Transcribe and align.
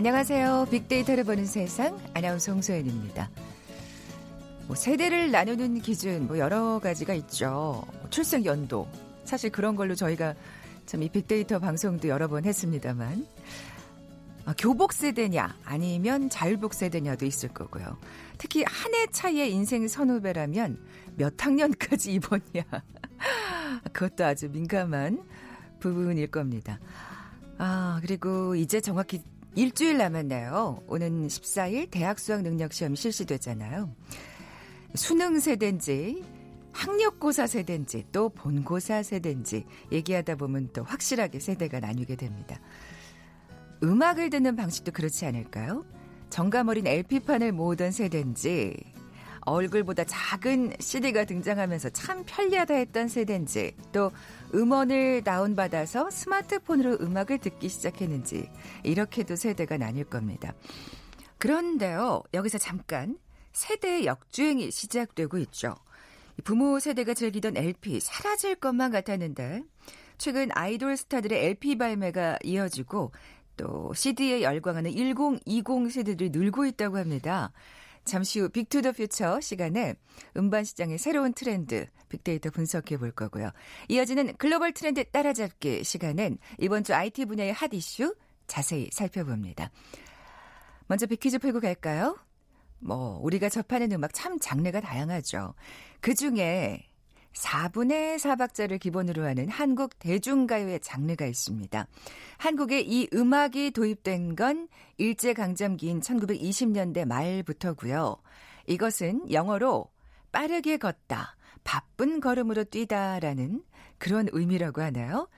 안녕하세요. 0.00 0.68
빅데이터를 0.70 1.24
보는 1.24 1.44
세상 1.44 1.98
아나운서 2.14 2.52
홍소연입니다. 2.52 3.28
뭐 4.66 4.74
세대를 4.74 5.30
나누는 5.30 5.82
기준 5.82 6.26
뭐 6.26 6.38
여러 6.38 6.78
가지가 6.78 7.12
있죠. 7.12 7.84
출생 8.08 8.46
연도 8.46 8.88
사실 9.24 9.50
그런 9.50 9.76
걸로 9.76 9.94
저희가 9.94 10.34
참 10.86 11.02
이 11.02 11.10
빅데이터 11.10 11.58
방송도 11.58 12.08
여러 12.08 12.28
번 12.28 12.46
했습니다만 12.46 13.26
아, 14.46 14.54
교복 14.56 14.94
세대냐 14.94 15.54
아니면 15.66 16.30
자율복 16.30 16.72
세대냐도 16.72 17.26
있을 17.26 17.50
거고요. 17.50 17.98
특히 18.38 18.64
한 18.66 18.94
해 18.94 19.06
차이의 19.12 19.52
인생 19.52 19.86
선후배라면 19.86 20.78
몇 21.16 21.34
학년까지 21.36 22.14
입었냐 22.14 22.62
그것도 23.92 24.24
아주 24.24 24.48
민감한 24.48 25.22
부분일 25.78 26.28
겁니다. 26.28 26.80
아 27.58 28.00
그리고 28.00 28.54
이제 28.54 28.80
정확히 28.80 29.20
일주일 29.56 29.98
남았나요? 29.98 30.82
오는 30.86 31.26
14일 31.26 31.90
대학 31.90 32.18
수학 32.18 32.42
능력 32.42 32.72
시험이 32.72 32.96
실시되잖아요. 32.96 33.94
수능 34.94 35.40
세대인지 35.40 36.24
학력고사 36.72 37.46
세대인지 37.46 38.06
또 38.12 38.28
본고사 38.28 39.02
세대인지 39.02 39.66
얘기하다 39.90 40.36
보면 40.36 40.70
또 40.72 40.84
확실하게 40.84 41.40
세대가 41.40 41.80
나뉘게 41.80 42.16
됩니다. 42.16 42.60
음악을 43.82 44.30
듣는 44.30 44.56
방식도 44.56 44.92
그렇지 44.92 45.26
않을까요? 45.26 45.84
정감 46.28 46.68
어린 46.68 46.86
LP판을 46.86 47.50
모으던 47.50 47.90
세대인지 47.90 48.76
얼굴보다 49.42 50.04
작은 50.04 50.74
CD가 50.78 51.24
등장하면서 51.24 51.90
참 51.90 52.22
편리하다 52.24 52.74
했던 52.74 53.08
세대인지 53.08 53.72
또 53.90 54.12
음원을 54.54 55.22
다운받아서 55.22 56.10
스마트폰으로 56.10 56.98
음악을 57.00 57.38
듣기 57.38 57.68
시작했는지 57.68 58.50
이렇게도 58.84 59.36
세대가 59.36 59.76
나뉠 59.78 60.04
겁니다. 60.04 60.54
그런데요, 61.38 62.22
여기서 62.34 62.58
잠깐 62.58 63.18
세대의 63.52 64.06
역주행이 64.06 64.70
시작되고 64.70 65.38
있죠. 65.38 65.74
부모 66.44 66.78
세대가 66.78 67.14
즐기던 67.14 67.56
LP 67.56 68.00
사라질 68.00 68.54
것만 68.54 68.90
같았는데 68.90 69.62
최근 70.18 70.50
아이돌 70.52 70.96
스타들의 70.96 71.46
LP 71.46 71.76
발매가 71.76 72.38
이어지고 72.44 73.12
또 73.56 73.92
CD에 73.94 74.42
열광하는 74.42 74.92
1020 74.92 75.90
세대들이 75.90 76.30
늘고 76.30 76.66
있다고 76.66 76.98
합니다. 76.98 77.52
잠시 78.04 78.40
후 78.40 78.48
빅투더 78.48 78.92
퓨처 78.92 79.40
시간에 79.40 79.94
음반 80.36 80.64
시장의 80.64 80.98
새로운 80.98 81.32
트렌드 81.32 81.86
빅데이터 82.08 82.50
분석해 82.50 82.96
볼 82.98 83.12
거고요. 83.12 83.50
이어지는 83.88 84.36
글로벌 84.36 84.72
트렌드 84.72 85.04
따라잡기 85.04 85.84
시간은 85.84 86.38
이번 86.58 86.84
주 86.84 86.94
IT 86.94 87.26
분야의 87.26 87.52
핫 87.52 87.72
이슈 87.72 88.14
자세히 88.46 88.88
살펴봅니다. 88.92 89.70
먼저 90.86 91.06
빅퀴즈 91.06 91.38
풀고 91.38 91.60
갈까요? 91.60 92.18
뭐 92.80 93.20
우리가 93.22 93.48
접하는 93.48 93.92
음악 93.92 94.12
참 94.12 94.38
장르가 94.40 94.80
다양하죠. 94.80 95.54
그 96.00 96.14
중에 96.14 96.89
4분의 97.32 98.16
4박자를 98.16 98.80
기본으로 98.80 99.24
하는 99.24 99.48
한국 99.48 99.98
대중가요의 99.98 100.80
장르가 100.80 101.26
있습니다. 101.26 101.86
한국에 102.38 102.80
이 102.80 103.08
음악이 103.12 103.70
도입된 103.70 104.36
건 104.36 104.68
일제강점기인 104.98 106.00
1920년대 106.00 107.06
말부터고요. 107.06 108.16
이것은 108.66 109.30
영어로 109.32 109.86
빠르게 110.32 110.76
걷다, 110.76 111.36
바쁜 111.64 112.20
걸음으로 112.20 112.64
뛰다라는 112.64 113.62
그런 113.98 114.28
의미라고 114.32 114.82
하나요? 114.82 115.28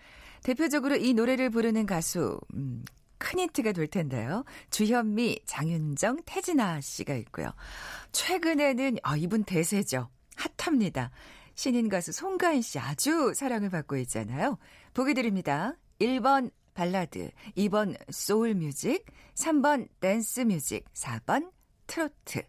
대표적으로 0.43 0.97
이 0.97 1.15
노래를 1.15 1.51
부르는 1.51 1.87
가수 1.87 2.39
음, 2.55 2.85
큰 3.19 3.39
힌트가 3.39 3.73
될 3.73 3.87
텐데요. 3.87 4.45
주현미, 4.71 5.43
장윤정, 5.45 6.19
태진아 6.27 6.81
씨가 6.81 7.15
있고요. 7.15 7.53
최근에는 8.11 8.97
아 9.05 9.17
이분 9.17 9.45
대세죠. 9.45 10.09
핫합니다. 10.37 11.11
신인 11.55 11.89
가수 11.89 12.13
송가인 12.13 12.63
씨 12.63 12.79
아주 12.79 13.35
사랑을 13.35 13.71
받고 13.71 13.97
있잖아요. 13.99 14.59
보기 14.95 15.15
드립니다. 15.15 15.75
1번 16.01 16.51
발라드, 16.75 17.31
2번 17.57 17.97
소울 18.11 18.55
뮤직, 18.55 19.05
3번 19.35 19.89
댄스 20.01 20.41
뮤직, 20.41 20.85
4번 20.95 21.51
트로트. 21.87 22.43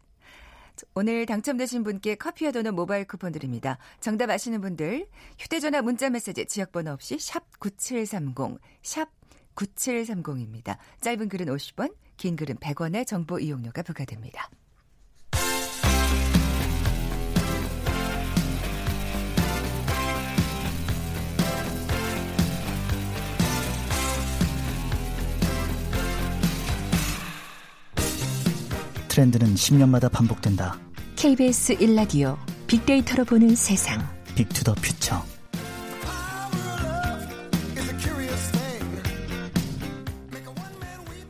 오늘 0.96 1.25
당첨되신 1.25 1.84
분께 1.84 2.16
커피와 2.16 2.52
도넛 2.52 2.74
모바일 2.74 3.06
쿠폰 3.06 3.31
드립니다. 3.31 3.78
정답 4.00 4.30
아시는 4.30 4.62
분들 4.62 5.08
휴대전화 5.38 5.81
문자 5.81 6.09
메시지 6.09 6.46
지역번호 6.46 6.91
없이 6.91 7.20
샵 7.20 7.59
9730, 7.59 8.59
샵 8.81 9.09
9730입니다. 9.56 10.78
짧은 11.02 11.30
글은 11.30 11.47
50원, 11.47 11.94
긴 12.18 12.35
글은 12.35 12.56
100원의 12.56 13.06
정보 13.06 13.40
이용료가 13.40 13.84
부과됩니다. 13.84 14.50
트렌드는 29.13 29.53
10년마다 29.53 30.12
반복된다. 30.12 30.79
KBS 31.16 31.78
1라디오 31.78 32.35
빅데이터로 32.66 33.25
보는 33.25 33.56
세상. 33.56 34.01
Big 34.34 34.49
to 34.49 34.59
the 34.59 34.74
Future. 34.74 35.24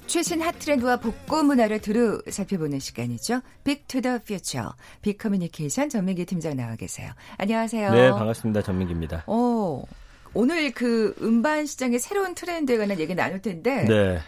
최신 0.07 0.41
hot 0.41 0.57
트렌드와 0.59 0.95
복고 0.95 1.43
문화를 1.43 1.81
두루 1.81 2.22
살펴보는 2.29 2.79
시간이죠. 2.79 3.41
빅투더 3.66 4.19
퓨처. 4.19 4.73
빅 5.01 5.17
커뮤니케이션 5.17 5.89
전민기 5.89 6.25
팀장 6.25 6.55
나와 6.55 6.77
계세요. 6.77 7.11
안녕하세요. 7.38 7.91
네, 7.91 8.11
반갑습니다. 8.11 8.61
전민기입니다. 8.61 9.25
오, 9.27 9.85
오늘 10.33 10.72
그 10.72 11.13
음반 11.22 11.66
시장의 11.66 11.99
새로운 11.99 12.33
트렌드에 12.33 12.77
관한 12.77 12.97
얘기 13.01 13.13
나눌 13.13 13.41
텐데. 13.41 13.83
네. 13.83 14.19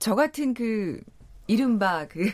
저 0.00 0.16
같은 0.16 0.52
그 0.52 0.98
이른바 1.46 2.08
그 2.08 2.32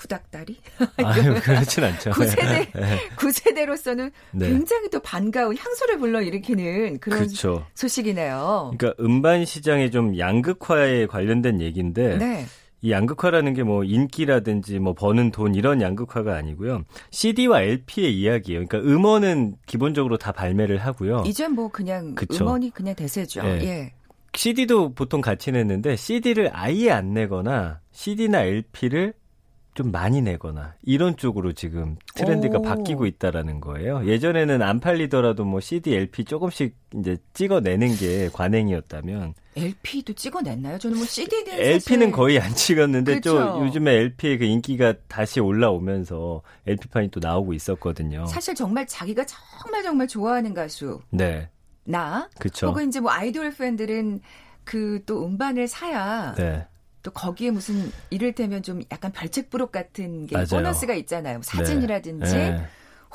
구닥다리? 0.00 0.56
아유, 0.96 1.34
그렇진 1.44 1.84
않죠. 1.84 2.10
9세대, 2.12 2.72
네. 2.74 2.98
9세대로서는 3.16 4.10
네. 4.32 4.48
굉장히 4.48 4.88
또 4.88 4.98
반가운 5.00 5.56
향수를 5.56 5.98
불러일으키는 5.98 7.00
그런 7.00 7.18
그렇죠. 7.18 7.66
소식이네요. 7.74 8.72
그러니까 8.78 9.02
음반 9.04 9.44
시장의 9.44 9.90
좀 9.90 10.18
양극화에 10.18 11.06
관련된 11.06 11.60
얘기인데 11.60 12.16
네. 12.16 12.46
이 12.82 12.92
양극화라는 12.92 13.52
게 13.52 13.62
뭐 13.62 13.84
인기라든지 13.84 14.78
뭐 14.78 14.94
버는 14.94 15.32
돈 15.32 15.54
이런 15.54 15.82
양극화가 15.82 16.34
아니고요. 16.34 16.84
CD와 17.10 17.60
LP의 17.60 18.18
이야기예요. 18.18 18.64
그러니까 18.66 18.78
음원은 18.90 19.56
기본적으로 19.66 20.16
다 20.16 20.32
발매를 20.32 20.78
하고요. 20.78 21.24
이제 21.26 21.46
뭐 21.46 21.68
그냥 21.68 22.14
그쵸. 22.14 22.42
음원이 22.44 22.70
그냥 22.70 22.94
대세죠. 22.94 23.42
네. 23.42 23.64
예. 23.64 23.92
CD도 24.34 24.94
보통 24.94 25.20
같이 25.20 25.52
냈는데 25.52 25.96
CD를 25.96 26.50
아예 26.54 26.90
안 26.90 27.12
내거나 27.12 27.80
CD나 27.90 28.42
LP를 28.44 29.12
좀 29.74 29.92
많이 29.92 30.20
내거나 30.20 30.74
이런 30.82 31.16
쪽으로 31.16 31.52
지금 31.52 31.96
트렌드가 32.14 32.58
오. 32.58 32.62
바뀌고 32.62 33.06
있다라는 33.06 33.60
거예요. 33.60 34.06
예전에는 34.06 34.62
안 34.62 34.80
팔리더라도 34.80 35.44
뭐 35.44 35.60
CD, 35.60 35.94
LP 35.94 36.24
조금씩 36.24 36.76
이제 36.96 37.16
찍어내는 37.34 37.96
게 37.96 38.28
관행이었다면 38.32 39.34
LP도 39.56 40.14
찍어냈나요? 40.14 40.78
저는 40.78 40.96
뭐 40.96 41.06
CD는 41.06 41.52
LP는 41.52 41.80
사실... 41.80 42.10
거의 42.10 42.40
안 42.40 42.54
찍었는데 42.54 43.20
그렇죠. 43.20 43.54
좀 43.54 43.66
요즘에 43.66 43.92
LP의 43.92 44.38
그 44.38 44.44
인기가 44.44 44.94
다시 45.08 45.40
올라오면서 45.40 46.42
LP판이 46.66 47.08
또 47.10 47.20
나오고 47.20 47.52
있었거든요. 47.54 48.26
사실 48.26 48.54
정말 48.54 48.86
자기가 48.86 49.24
정말 49.26 49.82
정말 49.82 50.08
좋아하는 50.08 50.52
가수 50.52 51.00
네. 51.10 51.48
나 51.84 52.28
그쵸. 52.38 52.68
혹은 52.68 52.88
이제 52.88 53.00
뭐 53.00 53.10
아이돌 53.12 53.52
팬들은 53.54 54.20
그 54.64 55.00
또 55.06 55.26
음반을 55.26 55.66
사야 55.66 56.34
네. 56.36 56.66
또 57.02 57.10
거기에 57.10 57.50
무슨 57.50 57.90
이를테면 58.10 58.62
좀 58.62 58.82
약간 58.92 59.12
별책부록 59.12 59.72
같은 59.72 60.26
게 60.26 60.34
맞아요. 60.36 60.46
보너스가 60.50 60.94
있잖아요. 60.94 61.34
뭐 61.38 61.42
사진이라든지 61.42 62.34
네. 62.34 62.50
네. 62.50 62.64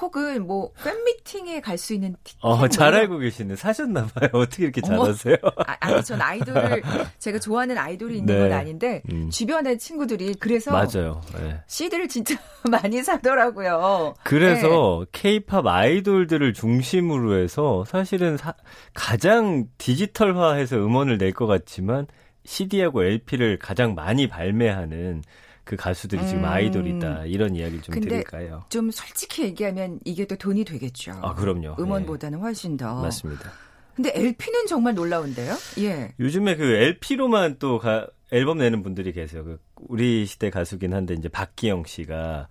혹은 0.02 0.46
뭐 0.46 0.72
팬미팅에 0.84 1.62
갈 1.62 1.78
수 1.78 1.94
있는 1.94 2.18
티켓. 2.22 2.40
어, 2.42 2.58
뭐잘 2.58 2.94
알고 2.94 3.18
계시네. 3.20 3.56
사셨나 3.56 4.08
봐요. 4.08 4.30
어떻게 4.34 4.64
이렇게 4.64 4.82
잘 4.82 5.00
아세요? 5.00 5.38
아, 5.80 5.96
니전 5.96 6.22
아이돌을 6.22 6.84
제가 7.18 7.40
좋아하는 7.40 7.78
아이돌이 7.78 8.18
있는 8.18 8.34
네. 8.36 8.42
건 8.42 8.52
아닌데 8.52 9.02
음. 9.10 9.30
주변의 9.30 9.78
친구들이 9.78 10.34
그래서 10.38 10.72
맞아요. 10.74 11.22
네. 11.38 11.62
CD를 11.68 12.10
진짜 12.10 12.36
많이 12.70 13.02
사더라고요. 13.04 14.16
그래서 14.26 15.06
케이팝 15.14 15.64
네. 15.64 15.70
아이돌들을 15.70 16.54
중심으로 16.54 17.38
해서 17.38 17.86
사실은 17.88 18.36
사, 18.36 18.54
가장 18.94 19.66
디지털화해서 19.78 20.76
음원을 20.76 21.18
낼 21.20 21.32
것 21.32 21.48
같지만 21.48 22.08
CD하고 22.46 23.04
LP를 23.04 23.58
가장 23.60 23.96
많이 23.96 24.28
발매하는 24.28 25.24
그 25.64 25.76
가수들이 25.76 26.22
음. 26.22 26.28
지금 26.28 26.46
아이돌이다 26.46 27.26
이런 27.26 27.56
이야기를 27.56 27.82
좀 27.82 28.00
드릴까요? 28.00 28.64
좀 28.70 28.92
솔직히 28.92 29.44
얘기하면 29.44 30.00
이게 30.06 30.26
또 30.26 30.36
돈이 30.36 30.64
되겠죠. 30.64 31.14
아 31.22 31.34
그럼요. 31.34 31.76
음원보다는 31.80 32.38
네. 32.38 32.42
훨씬 32.42 32.78
더 32.78 33.02
맞습니다. 33.02 33.52
근데 33.96 34.12
LP는 34.14 34.68
정말 34.68 34.94
놀라운데요? 34.94 35.56
예. 35.80 36.14
요즘에 36.20 36.56
그 36.58 36.66
LP로만 36.66 37.58
또 37.60 37.80
가, 37.80 38.08
앨범 38.32 38.60
내는 38.60 38.84
분들이 38.84 39.12
계세요. 39.12 39.44
그 39.44 39.60
우리 39.88 40.26
시대 40.26 40.50
가수긴 40.50 40.94
한데 40.94 41.14
이제 41.14 41.30
박기영 41.30 41.86
씨가 41.86 42.48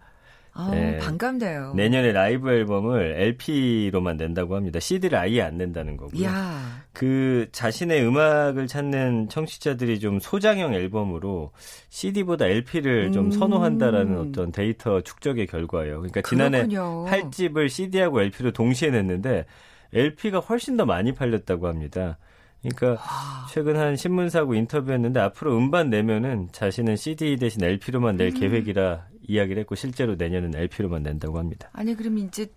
아, 0.56 0.70
네. 0.70 0.98
반갑네요. 0.98 1.74
내년에 1.74 2.12
라이브 2.12 2.48
앨범을 2.48 3.16
LP로만 3.18 4.16
낸다고 4.16 4.54
합니다. 4.54 4.78
CD를 4.78 5.18
아예 5.18 5.42
안 5.42 5.58
낸다는 5.58 5.96
거고요. 5.96 6.24
야, 6.24 6.84
그 6.92 7.48
자신의 7.50 8.06
음악을 8.06 8.68
찾는 8.68 9.28
청취자들이 9.30 9.98
좀 9.98 10.20
소장형 10.20 10.72
앨범으로 10.72 11.50
CD보다 11.88 12.46
LP를 12.46 13.10
좀 13.10 13.26
음. 13.26 13.30
선호한다라는 13.32 14.16
어떤 14.18 14.52
데이터 14.52 15.00
축적의 15.00 15.48
결과예요. 15.48 15.96
그러니까 15.96 16.22
지난해 16.22 16.66
그렇군요. 16.66 17.04
8집을 17.06 17.68
CD하고 17.68 18.22
LP로 18.22 18.52
동시에 18.52 18.90
냈는데 18.90 19.46
LP가 19.92 20.38
훨씬 20.38 20.76
더 20.76 20.86
많이 20.86 21.12
팔렸다고 21.12 21.66
합니다. 21.66 22.16
그러니까 22.62 23.02
아. 23.02 23.46
최근 23.50 23.76
한 23.76 23.96
신문사하고 23.96 24.54
인터뷰했는데 24.54 25.18
앞으로 25.18 25.56
음반 25.56 25.90
내면은 25.90 26.48
자신은 26.52 26.94
CD 26.94 27.36
대신 27.36 27.62
LP로만 27.64 28.14
음. 28.14 28.16
낼 28.18 28.30
계획이라 28.30 29.06
이야기를 29.26 29.60
했고 29.60 29.74
실제로 29.74 30.14
내년은 30.14 30.54
LP로만 30.54 31.02
낸다고 31.02 31.38
합니다. 31.38 31.70
아니 31.72 31.94
그럼 31.94 32.18
이제 32.18 32.50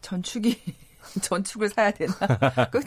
전축이 0.00 0.56
전축을 1.22 1.68
사야 1.70 1.90
되나? 1.90 2.12
그, 2.70 2.80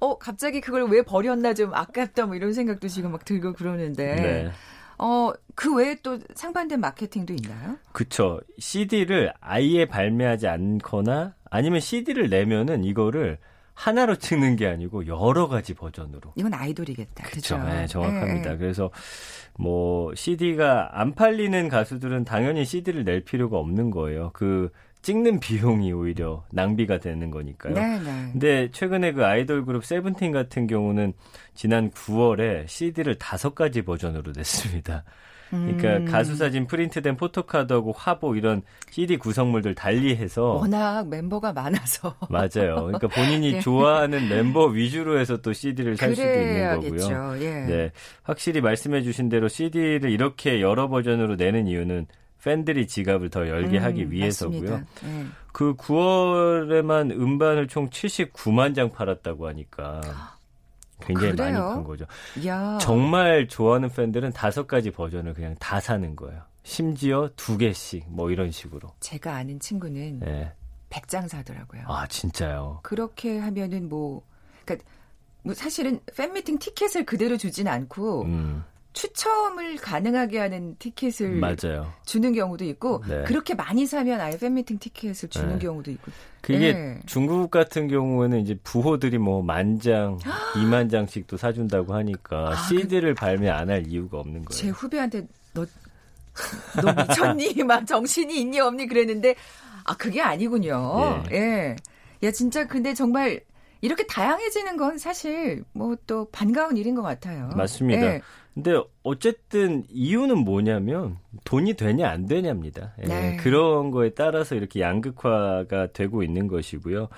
어 0.00 0.18
갑자기 0.18 0.60
그걸 0.60 0.88
왜 0.88 1.02
버렸나 1.02 1.54
좀 1.54 1.74
아깝다 1.74 2.26
뭐 2.26 2.36
이런 2.36 2.52
생각도 2.52 2.88
지금 2.88 3.12
막 3.12 3.24
들고 3.24 3.52
그러는데. 3.54 4.14
네. 4.14 4.50
어그 4.96 5.74
외에 5.76 5.96
또 6.02 6.18
상반된 6.34 6.80
마케팅도 6.80 7.32
있나요? 7.34 7.78
그쵸. 7.92 8.40
CD를 8.58 9.32
아예 9.40 9.86
발매하지 9.86 10.46
않거나 10.46 11.34
아니면 11.50 11.80
CD를 11.80 12.30
내면은 12.30 12.84
이거를 12.84 13.38
하나로 13.74 14.16
찍는 14.16 14.54
게 14.56 14.68
아니고 14.68 15.06
여러 15.08 15.48
가지 15.48 15.74
버전으로. 15.74 16.32
이건 16.36 16.54
아이돌이겠다. 16.54 17.24
그쵸. 17.24 17.56
그죠? 17.56 17.68
네, 17.68 17.86
정확합니다. 17.86 18.52
예. 18.52 18.56
그래서 18.56 18.90
뭐 19.58 20.14
CD가 20.14 21.00
안 21.00 21.14
팔리는 21.14 21.68
가수들은 21.68 22.24
당연히 22.24 22.64
CD를 22.64 23.04
낼 23.04 23.20
필요가 23.20 23.58
없는 23.58 23.90
거예요. 23.90 24.30
그 24.32 24.70
찍는 25.02 25.38
비용이 25.38 25.92
오히려 25.92 26.44
낭비가 26.50 26.98
되는 26.98 27.30
거니까요. 27.30 27.74
네, 27.74 27.98
네. 27.98 28.28
근데 28.32 28.70
최근에 28.70 29.12
그 29.12 29.24
아이돌 29.24 29.66
그룹 29.66 29.84
세븐틴 29.84 30.32
같은 30.32 30.66
경우는 30.66 31.12
지난 31.54 31.90
9월에 31.90 32.66
CD를 32.66 33.16
다섯 33.16 33.54
가지 33.54 33.82
버전으로 33.82 34.32
냈습니다. 34.34 35.04
그러니까 35.66 35.96
음. 35.98 36.04
가수 36.04 36.36
사진 36.36 36.66
프린트된 36.66 37.16
포토카드하고 37.16 37.92
화보 37.92 38.34
이런 38.36 38.62
CD 38.90 39.16
구성물들 39.16 39.74
달리해서 39.74 40.54
워낙 40.54 41.08
멤버가 41.08 41.52
많아서 41.52 42.14
맞아요. 42.28 42.86
그러니까 42.86 43.08
본인이 43.08 43.52
네. 43.52 43.60
좋아하는 43.62 44.28
멤버 44.28 44.66
위주로 44.66 45.18
해서 45.18 45.38
또 45.38 45.52
CD를 45.52 45.96
살 45.96 46.14
수도 46.14 46.28
있는 46.28 46.80
거고요. 46.80 47.36
예. 47.40 47.50
네, 47.66 47.92
확실히 48.22 48.60
말씀해주신 48.60 49.28
대로 49.28 49.48
CD를 49.48 50.10
이렇게 50.10 50.60
여러 50.60 50.88
버전으로 50.88 51.36
내는 51.36 51.66
이유는 51.66 52.06
팬들이 52.44 52.86
지갑을 52.86 53.30
더 53.30 53.48
열게 53.48 53.78
음, 53.78 53.82
하기 53.84 54.10
위해서고요. 54.10 54.60
맞습니다. 54.60 54.86
예. 55.06 55.24
그 55.52 55.74
9월에만 55.76 57.12
음반을 57.12 57.68
총 57.68 57.88
79만 57.88 58.74
장 58.74 58.90
팔았다고 58.90 59.48
하니까 59.48 60.00
굉장히 61.06 61.32
많이 61.34 61.52
그래요? 61.52 61.68
판 61.74 61.84
거죠. 61.84 62.06
야. 62.46 62.78
정말 62.80 63.48
좋아하는 63.48 63.88
팬들은 63.90 64.32
다섯 64.32 64.66
가지 64.66 64.90
버전을 64.90 65.34
그냥 65.34 65.54
다 65.58 65.80
사는 65.80 66.16
거예요. 66.16 66.42
심지어 66.62 67.28
두 67.36 67.58
개씩 67.58 68.04
뭐 68.08 68.30
이런 68.30 68.50
식으로. 68.50 68.90
제가 69.00 69.34
아는 69.36 69.60
친구는 69.60 70.20
네. 70.20 70.52
100장 70.90 71.28
사더라고요. 71.28 71.82
아 71.86 72.06
진짜요. 72.06 72.80
그렇게 72.82 73.38
하면은 73.38 73.88
뭐 73.88 74.22
그러니까 74.64 74.88
뭐 75.42 75.52
사실은 75.54 76.00
팬미팅 76.16 76.58
티켓을 76.58 77.04
그대로 77.04 77.36
주진 77.36 77.68
않고 77.68 78.22
음, 78.22 78.64
추첨을 78.94 79.76
가능하게 79.76 80.38
하는 80.38 80.76
티켓을 80.78 81.32
맞아요. 81.32 81.92
주는 82.06 82.32
경우도 82.32 82.64
있고 82.64 83.02
네. 83.06 83.24
그렇게 83.24 83.54
많이 83.54 83.86
사면 83.86 84.20
아예 84.20 84.38
팬미팅 84.38 84.78
티켓을 84.78 85.28
주는 85.28 85.58
네. 85.58 85.66
경우도 85.66 85.90
있고 85.90 86.10
그게 86.40 86.72
네. 86.72 87.00
중국 87.06 87.50
같은 87.50 87.88
경우에는 87.88 88.40
이제 88.40 88.56
부호들이 88.64 89.18
뭐 89.18 89.42
만 89.42 89.78
장, 89.80 90.18
이만 90.56 90.88
장씩도 90.88 91.36
사준다고 91.36 91.92
하니까 91.94 92.50
아, 92.52 92.56
CD를 92.68 93.14
발매 93.14 93.50
안 93.50 93.68
할 93.68 93.86
이유가 93.86 94.18
없는 94.20 94.44
제 94.50 94.62
거예요. 94.62 94.72
후배한테 94.74 95.26
너, 95.54 95.66
너 96.82 96.92
미쳤니? 96.92 97.54
막 97.64 97.86
정신이 97.86 98.40
있니 98.40 98.60
없니? 98.60 98.86
그랬는데 98.86 99.34
아 99.84 99.96
그게 99.96 100.20
아니군요. 100.22 101.22
네. 101.30 101.36
예. 101.36 101.76
야 102.26 102.30
진짜 102.30 102.66
근데 102.66 102.94
정말 102.94 103.40
이렇게 103.84 104.06
다양해지는 104.06 104.76
건 104.76 104.98
사실 104.98 105.64
뭐 105.72 105.94
또 106.06 106.28
반가운 106.30 106.76
일인 106.76 106.94
것 106.94 107.02
같아요. 107.02 107.50
맞습니다. 107.56 108.02
예. 108.02 108.22
근데 108.54 108.72
어쨌든 109.02 109.84
이유는 109.88 110.38
뭐냐면 110.38 111.18
돈이 111.44 111.74
되냐 111.74 112.08
안 112.08 112.26
되냐입니다. 112.26 112.94
예, 113.02 113.06
네. 113.06 113.36
그런 113.38 113.90
거에 113.90 114.10
따라서 114.10 114.54
이렇게 114.54 114.80
양극화가 114.80 115.88
되고 115.92 116.22
있는 116.22 116.46
것이고요. 116.46 117.08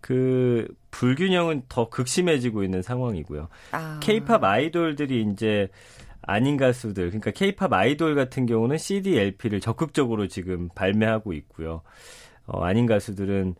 그 0.00 0.66
불균형은 0.90 1.64
더 1.68 1.88
극심해지고 1.88 2.62
있는 2.64 2.82
상황이고요. 2.82 3.48
아. 3.72 4.00
케이팝 4.02 4.42
아이돌들이 4.42 5.26
이제 5.32 5.68
아닌 6.22 6.56
가수들, 6.56 7.08
그러니까 7.08 7.30
케이팝 7.30 7.72
아이돌 7.72 8.14
같은 8.14 8.46
경우는 8.46 8.78
CD, 8.78 9.18
LP를 9.18 9.60
적극적으로 9.60 10.28
지금 10.28 10.68
발매하고 10.74 11.34
있고요. 11.34 11.82
어, 12.46 12.62
아닌 12.64 12.86
가수들은 12.86 13.54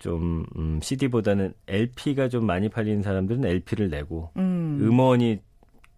좀 0.00 0.44
음, 0.56 0.80
CD보다는 0.82 1.54
LP가 1.68 2.28
좀 2.28 2.46
많이 2.46 2.68
팔리는 2.68 3.02
사람들은 3.02 3.44
LP를 3.44 3.90
내고 3.90 4.30
음. 4.36 4.78
음원이 4.80 5.38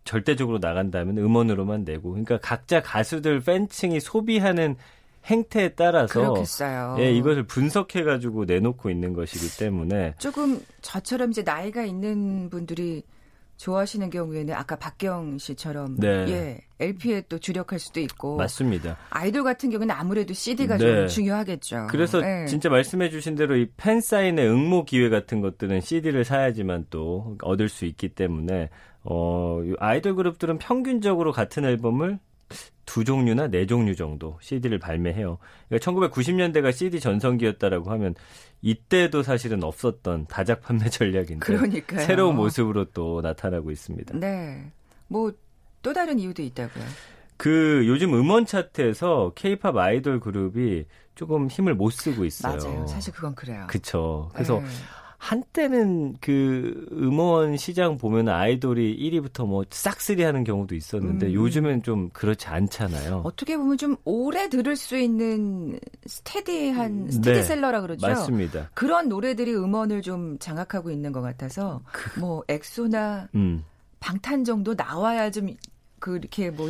절대적으로 0.05 0.59
나간다면 0.59 1.17
음원으로만 1.19 1.85
내고 1.85 2.11
그러니까 2.11 2.39
각자 2.39 2.83
가수들 2.83 3.41
팬층이 3.41 4.01
소비하는 4.01 4.77
행태에 5.25 5.71
따라서 5.71 6.21
그렇겠어요. 6.21 6.97
예, 6.99 7.13
이것을 7.13 7.45
분석해 7.45 8.03
가지고 8.03 8.45
내놓고 8.45 8.91
있는 8.91 9.13
것이기 9.13 9.57
때문에 9.57 10.15
조금 10.19 10.61
저처럼 10.81 11.31
이제 11.31 11.43
나이가 11.43 11.85
있는 11.85 12.51
분들이 12.51 13.05
좋아하시는 13.63 14.11
경우에는 14.11 14.55
아까 14.55 14.75
박경 14.75 15.39
씨처럼 15.39 15.97
네. 15.99 16.09
예 16.29 16.61
LP에 16.81 17.23
또 17.29 17.39
주력할 17.39 17.79
수도 17.79 18.01
있고 18.01 18.37
맞습니다. 18.37 18.97
아이돌 19.11 19.45
같은 19.45 19.71
경우는 19.71 19.95
아무래도 19.95 20.35
CD가 20.35 20.79
네. 20.79 20.85
좀 20.85 21.09
중요하겠죠. 21.09 21.87
그래서 21.89 22.21
예. 22.25 22.47
진짜 22.47 22.69
말씀해 22.69 23.09
주신 23.11 23.37
대로 23.37 23.57
이 23.57 23.69
팬 23.77 24.01
사인회 24.01 24.45
응모 24.49 24.85
기회 24.85 25.09
같은 25.09 25.41
것들은 25.41 25.81
CD를 25.81 26.25
사야지만 26.25 26.87
또 26.91 27.37
얻을 27.43 27.69
수 27.69 27.85
있기 27.85 28.09
때문에 28.09 28.69
어, 29.05 29.61
이 29.65 29.75
아이돌 29.79 30.17
그룹들은 30.17 30.59
평균적으로 30.59 31.31
같은 31.31 31.65
앨범을 31.65 32.19
두 32.85 33.05
종류나 33.05 33.49
네 33.49 33.67
종류 33.67 33.95
정도 33.95 34.39
CD를 34.41 34.79
발매해요. 34.79 35.39
그러니까 35.69 35.91
1990년대가 35.91 36.73
CD 36.73 37.01
전성기였다라고 37.01 37.91
하면 37.93 38.15
이때도 38.61 39.23
사실은 39.23 39.63
없었던 39.65 40.27
다작 40.29 40.63
판매 40.63 40.89
전략인데 40.91 41.45
그러니까요. 41.45 42.01
새로운 42.07 42.37
모습으로 42.37 42.87
또 42.87 43.21
나타나고 43.23 43.71
있습니다. 43.71 44.19
네. 44.19 44.71
뭐 45.09 45.33
또 45.83 45.93
다른 45.93 46.19
이유도 46.19 46.43
있다고요. 46.43 46.85
그 47.37 47.85
요즘 47.87 48.15
음원 48.15 48.47
차트에서 48.47 49.33
K-팝 49.35 49.77
아이돌 49.77 50.21
그룹이 50.21 50.85
조금 51.17 51.49
힘을 51.49 51.75
못 51.75 51.91
쓰고 51.91 52.25
있어요. 52.25 52.57
맞아요. 52.57 52.87
사실 52.87 53.13
그건 53.13 53.35
그래요. 53.35 53.67
그쵸. 53.69 54.31
그래서 54.33 54.61
네. 54.61 54.67
한때는 55.23 56.17
그 56.21 56.85
음원 56.91 57.57
시장 57.57 57.97
보면 57.97 58.29
아이돌이 58.29 58.99
1위부터 58.99 59.47
뭐 59.47 59.65
싹쓸이 59.71 60.21
하는 60.25 60.43
경우도 60.43 60.75
있었는데 60.75 61.27
음. 61.27 61.33
요즘엔 61.33 61.85
좀 61.85 62.11
그렇지 62.13 62.49
않잖아요. 62.49 63.23
어떻게 63.25 63.57
보면 63.57 63.79
좀 63.79 63.95
오래 64.05 64.49
들을 64.49 64.75
수 64.75 64.99
있는 64.99 65.79
스테디한 66.05 67.13
스테디셀러라 67.13 67.83
그러죠. 67.83 68.05
네. 68.05 68.15
맞습니다. 68.15 68.71
그런 68.75 69.09
노래들이 69.09 69.55
음원을 69.55 70.03
좀 70.03 70.41
장악하고 70.41 70.91
있는 70.91 71.13
것 71.13 71.21
같아서 71.21 71.83
뭐 72.19 72.43
엑소나 72.49 73.29
음. 73.37 73.65
방탄 74.01 74.43
정도 74.43 74.75
나와야 74.75 75.31
좀 75.31 75.51
그렇게 76.01 76.51
뭐 76.51 76.69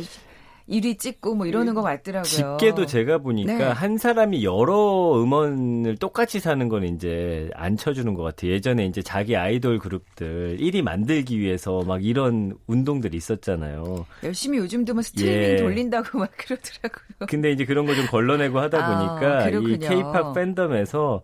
1위 0.69 0.97
찍고 0.97 1.35
뭐 1.35 1.45
이러는 1.45 1.73
것 1.73 1.81
같더라고요. 1.81 2.23
집게도 2.23 2.85
제가 2.85 3.17
보니까 3.17 3.57
네. 3.57 3.63
한 3.65 3.97
사람이 3.97 4.43
여러 4.45 5.21
음원을 5.21 5.97
똑같이 5.97 6.39
사는 6.39 6.69
건 6.69 6.83
이제 6.85 7.49
안 7.53 7.75
쳐주는 7.75 8.13
것 8.13 8.23
같아요. 8.23 8.51
예전에 8.51 8.85
이제 8.85 9.01
자기 9.01 9.35
아이돌 9.35 9.79
그룹들 9.79 10.57
1위 10.59 10.81
만들기 10.81 11.39
위해서 11.39 11.81
막 11.81 12.03
이런 12.05 12.57
운동들이 12.67 13.17
있었잖아요. 13.17 14.05
열심히 14.23 14.57
요즘도 14.59 14.93
뭐 14.93 15.01
스트리밍 15.03 15.33
예. 15.33 15.55
돌린다고 15.57 16.17
막 16.19 16.31
그러더라고요. 16.37 17.27
근데 17.27 17.51
이제 17.51 17.65
그런 17.65 17.85
거 17.85 17.93
좀 17.93 18.07
걸러내고 18.07 18.57
하다 18.59 18.77
아, 18.85 19.19
보니까 19.19 19.47
이 19.47 19.51
그렇군요. 19.51 19.87
K-팝 19.87 20.33
팬덤에서 20.33 21.21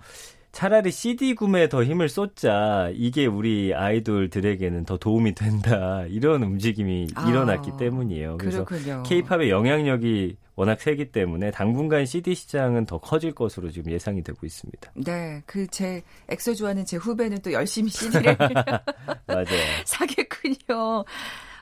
차라리 0.52 0.92
CD 0.92 1.36
구매에 1.36 1.70
더 1.70 1.84
힘을 1.84 2.10
쏟자. 2.10 2.90
이게 2.94 3.26
우리 3.28 3.74
아이돌들에게는 3.74 4.86
더 4.86 4.98
도움이 4.98 5.36
된다. 5.36 6.04
이런 6.10 6.42
움직임이 6.44 7.08
아, 7.16 7.30
일어났기 7.30 7.72
때문이에요. 7.78 8.38
그래서. 8.38 8.66
K-팝의 9.06 9.50
영향력이 9.52 10.38
워낙 10.56 10.82
세기 10.82 11.12
때문에 11.12 11.52
당분간 11.52 12.06
CD 12.06 12.36
시장은 12.36 12.86
더 12.86 12.98
커질 12.98 13.32
것으로 13.34 13.70
지금 13.70 13.92
예상이 13.92 14.24
되고 14.24 14.46
있습니다. 14.46 14.92
네, 14.96 15.42
그 15.46 15.66
제 15.68 16.02
엑소 16.28 16.56
좋아하는 16.56 16.84
제 16.84 16.98
후배는 16.98 17.40
또 17.42 17.54
열심히 17.54 17.90
CD를 17.92 18.36
맞아요. 19.28 19.46
사겠군요. 19.86 21.06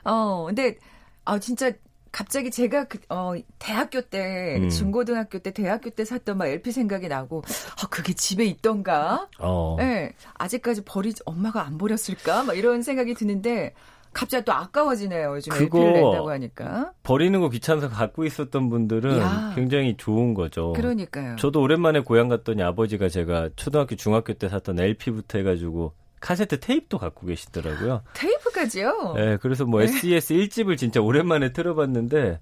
어, 0.04 0.44
근데 0.46 0.76
아 1.24 1.38
진짜 1.38 1.70
갑자기 2.12 2.50
제가 2.50 2.84
그, 2.84 2.98
어, 3.08 3.34
대학교 3.58 4.00
때, 4.00 4.58
음. 4.60 4.70
중고등학교 4.70 5.38
때, 5.38 5.50
대학교 5.50 5.90
때 5.90 6.04
샀던 6.04 6.38
막 6.38 6.46
LP 6.46 6.72
생각이 6.72 7.08
나고, 7.08 7.42
아, 7.82 7.86
그게 7.88 8.12
집에 8.12 8.44
있던가? 8.44 9.28
어. 9.38 9.76
네, 9.78 10.12
아직까지 10.34 10.82
버리, 10.84 11.12
엄마가 11.24 11.64
안 11.64 11.78
버렸을까? 11.78 12.44
막 12.44 12.56
이런 12.56 12.82
생각이 12.82 13.14
드는데, 13.14 13.74
갑자기 14.12 14.44
또 14.44 14.52
아까워지네요. 14.52 15.36
요즘 15.36 15.52
그거 15.52 15.78
LP를 15.78 15.92
낸다고 16.02 16.30
하니까. 16.30 16.92
버리는 17.02 17.38
거 17.40 17.50
귀찮아서 17.50 17.88
갖고 17.88 18.24
있었던 18.24 18.70
분들은 18.70 19.18
야. 19.18 19.52
굉장히 19.54 19.96
좋은 19.96 20.34
거죠. 20.34 20.72
그러니까요. 20.72 21.36
저도 21.36 21.60
오랜만에 21.60 22.00
고향 22.00 22.28
갔더니 22.28 22.62
아버지가 22.62 23.08
제가 23.08 23.50
초등학교, 23.54 23.96
중학교 23.96 24.32
때 24.32 24.48
샀던 24.48 24.80
LP부터 24.80 25.38
해가지고 25.38 25.92
카세트 26.20 26.60
테이프도 26.60 26.98
갖고 26.98 27.26
계시더라고요. 27.26 28.02
테이프까지요? 28.14 29.14
네, 29.16 29.36
그래서 29.38 29.64
뭐 29.64 29.82
SES 29.82 30.34
1집을 30.34 30.76
진짜 30.76 31.00
오랜만에 31.00 31.52
틀어봤는데 31.52 32.40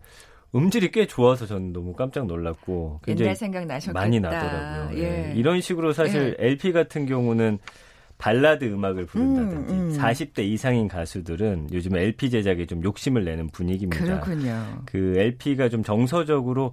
음질이 0.54 0.90
꽤 0.92 1.06
좋아서 1.06 1.46
저는 1.46 1.72
너무 1.72 1.94
깜짝 1.94 2.26
놀랐고 2.26 3.00
굉장히 3.04 3.26
옛날 3.26 3.36
생각 3.36 3.66
나셨겠다. 3.66 3.98
많이 4.00 4.20
나더라고요. 4.20 4.98
예. 4.98 5.30
예. 5.30 5.34
이런 5.34 5.60
식으로 5.60 5.92
사실 5.92 6.36
LP 6.38 6.72
같은 6.72 7.04
경우는 7.06 7.58
발라드 8.18 8.64
음악을 8.64 9.04
부른다든지 9.06 9.72
음, 9.72 9.90
음. 9.90 9.98
40대 9.98 10.38
이상인 10.38 10.88
가수들은 10.88 11.68
요즘 11.72 11.96
LP 11.96 12.30
제작에 12.30 12.64
좀 12.64 12.82
욕심을 12.82 13.24
내는 13.24 13.48
분위기입니다. 13.48 14.02
그렇군요. 14.04 14.82
그 14.86 15.14
LP가 15.18 15.68
좀 15.68 15.82
정서적으로 15.82 16.72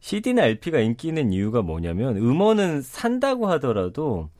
CD나 0.00 0.46
LP가 0.46 0.80
인기 0.80 1.08
있는 1.08 1.32
이유가 1.32 1.62
뭐냐면 1.62 2.16
음원은 2.16 2.82
산다고 2.82 3.46
하더라도 3.52 4.30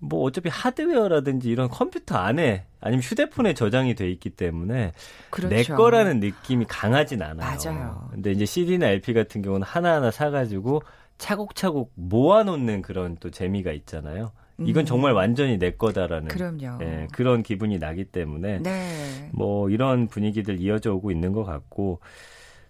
뭐 0.00 0.22
어차피 0.22 0.48
하드웨어라든지 0.48 1.50
이런 1.50 1.68
컴퓨터 1.68 2.16
안에 2.16 2.64
아니면 2.80 3.02
휴대폰에 3.02 3.54
저장이 3.54 3.94
돼 3.94 4.10
있기 4.10 4.30
때문에 4.30 4.92
그렇죠. 5.28 5.54
내 5.54 5.62
거라는 5.62 6.20
느낌이 6.20 6.64
강하진 6.66 7.22
않아요. 7.22 7.58
맞아요. 7.64 8.08
근데 8.10 8.32
이제 8.32 8.46
CD나 8.46 8.88
LP 8.88 9.12
같은 9.12 9.42
경우는 9.42 9.66
하나하나 9.66 10.10
사가지고 10.10 10.82
차곡차곡 11.18 11.92
모아놓는 11.94 12.80
그런 12.82 13.16
또 13.20 13.30
재미가 13.30 13.72
있잖아요. 13.72 14.32
이건 14.58 14.82
음. 14.82 14.86
정말 14.86 15.12
완전히 15.12 15.58
내 15.58 15.72
거다라는 15.72 16.28
그럼요. 16.28 16.82
예, 16.82 17.08
그런 17.12 17.42
기분이 17.42 17.78
나기 17.78 18.04
때문에 18.04 18.60
네. 18.62 19.30
뭐 19.32 19.70
이런 19.70 20.06
분위기들 20.06 20.60
이어져 20.60 20.94
오고 20.94 21.10
있는 21.10 21.32
것 21.32 21.44
같고 21.44 22.00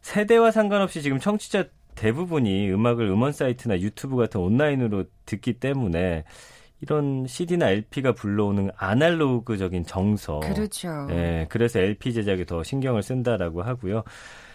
세대와 0.02 0.50
상관없이 0.50 1.02
지금 1.02 1.18
청취자 1.18 1.64
대부분이 1.94 2.70
음악을 2.70 3.06
음원 3.06 3.32
사이트나 3.32 3.80
유튜브 3.80 4.16
같은 4.16 4.40
온라인으로 4.40 5.04
듣기 5.26 5.54
때문에 5.54 6.25
이런 6.82 7.26
CD나 7.26 7.70
LP가 7.70 8.12
불러오는 8.12 8.70
아날로그적인 8.76 9.84
정서. 9.84 10.40
그렇죠. 10.40 11.08
예, 11.10 11.46
그래서 11.50 11.78
LP 11.78 12.12
제작에 12.12 12.44
더 12.44 12.62
신경을 12.62 13.02
쓴다라고 13.02 13.62
하고요. 13.62 14.02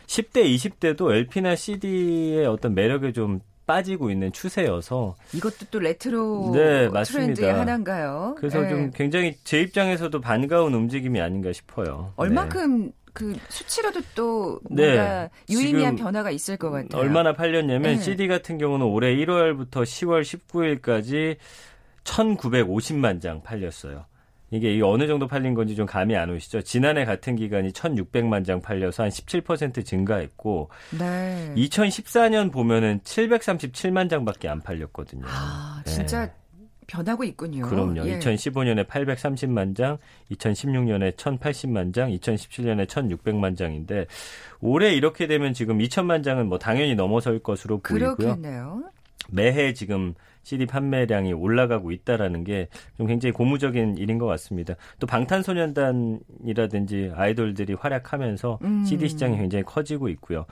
10대, 0.07 0.45
20대도 0.55 1.11
LP나 1.11 1.55
CD의 1.55 2.45
어떤 2.45 2.73
매력에 2.73 3.11
좀 3.11 3.39
빠지고 3.65 4.11
있는 4.11 4.31
추세여서 4.31 5.15
이것도 5.33 5.65
또 5.71 5.79
레트로 5.79 6.51
네. 6.53 6.89
트렌드의 7.03 7.51
하나인가요? 7.51 8.35
그래서 8.37 8.61
네. 8.61 8.69
좀 8.69 8.91
굉장히 8.91 9.35
제 9.43 9.61
입장에서도 9.61 10.21
반가운 10.21 10.73
움직임이 10.73 11.19
아닌가 11.19 11.51
싶어요. 11.51 12.05
네. 12.09 12.13
얼마큼 12.17 12.91
그 13.13 13.33
수치로도 13.49 14.01
또 14.13 14.59
네, 14.69 14.85
뭔가 14.87 15.29
유의미한 15.49 15.95
변화가 15.95 16.29
있을 16.31 16.57
것 16.57 16.69
같아요. 16.69 17.01
얼마나 17.01 17.33
팔렸냐면 17.33 17.95
네. 17.95 17.97
CD 17.97 18.27
같은 18.27 18.57
경우는 18.57 18.85
올해 18.85 19.15
1월부터 19.15 19.83
10월 19.83 20.21
19일까지 20.21 21.37
1950만 22.05 23.21
장 23.21 23.41
팔렸어요. 23.43 24.05
이게 24.51 24.79
어느 24.81 25.07
정도 25.07 25.27
팔린 25.27 25.53
건지 25.53 25.75
좀 25.75 25.85
감이 25.85 26.15
안 26.15 26.29
오시죠? 26.29 26.61
지난해 26.61 27.03
같은 27.03 27.35
기간이 27.35 27.71
1600만 27.71 28.45
장 28.45 28.61
팔려서 28.61 29.03
한 29.03 29.09
17% 29.09 29.83
증가했고 29.83 30.69
네. 30.97 31.51
2014년 31.57 32.53
보면은 32.53 33.01
737만 33.03 34.09
장밖에 34.09 34.47
안 34.47 34.61
팔렸거든요. 34.61 35.25
아, 35.27 35.81
네. 35.85 35.91
진짜 35.91 36.31
변하고 36.87 37.23
있군요. 37.23 37.65
그럼요. 37.67 38.07
예. 38.07 38.19
2015년에 38.19 38.87
830만 38.87 39.75
장, 39.75 39.97
2016년에 40.31 41.15
1080만 41.15 41.93
장, 41.93 42.11
2017년에 42.11 42.85
1600만 42.85 43.57
장인데 43.57 44.05
올해 44.61 44.93
이렇게 44.93 45.25
되면 45.25 45.53
지금 45.53 45.79
2000만 45.79 46.23
장은 46.23 46.47
뭐 46.47 46.59
당연히 46.59 46.93
넘어설 46.93 47.39
것으로 47.39 47.79
보이고요. 47.79 48.15
그렇겠네요. 48.15 48.83
매해 49.29 49.73
지금 49.73 50.13
CD 50.45 50.65
판매량이 50.65 51.33
올라가고 51.33 51.91
있다라는 51.91 52.45
게 52.45 52.69
좀 52.97 53.07
굉장히 53.07 53.33
고무적인 53.33 53.97
일인 53.97 54.17
것 54.17 54.25
같습니다. 54.27 54.75
또 54.99 55.07
방탄소년단이라든지 55.07 57.11
아이돌들이 57.15 57.73
활약하면서 57.73 58.59
음. 58.63 58.85
CD 58.85 59.09
시장이 59.09 59.37
굉장히 59.37 59.63
커지고 59.63 60.09
있고요. 60.09 60.45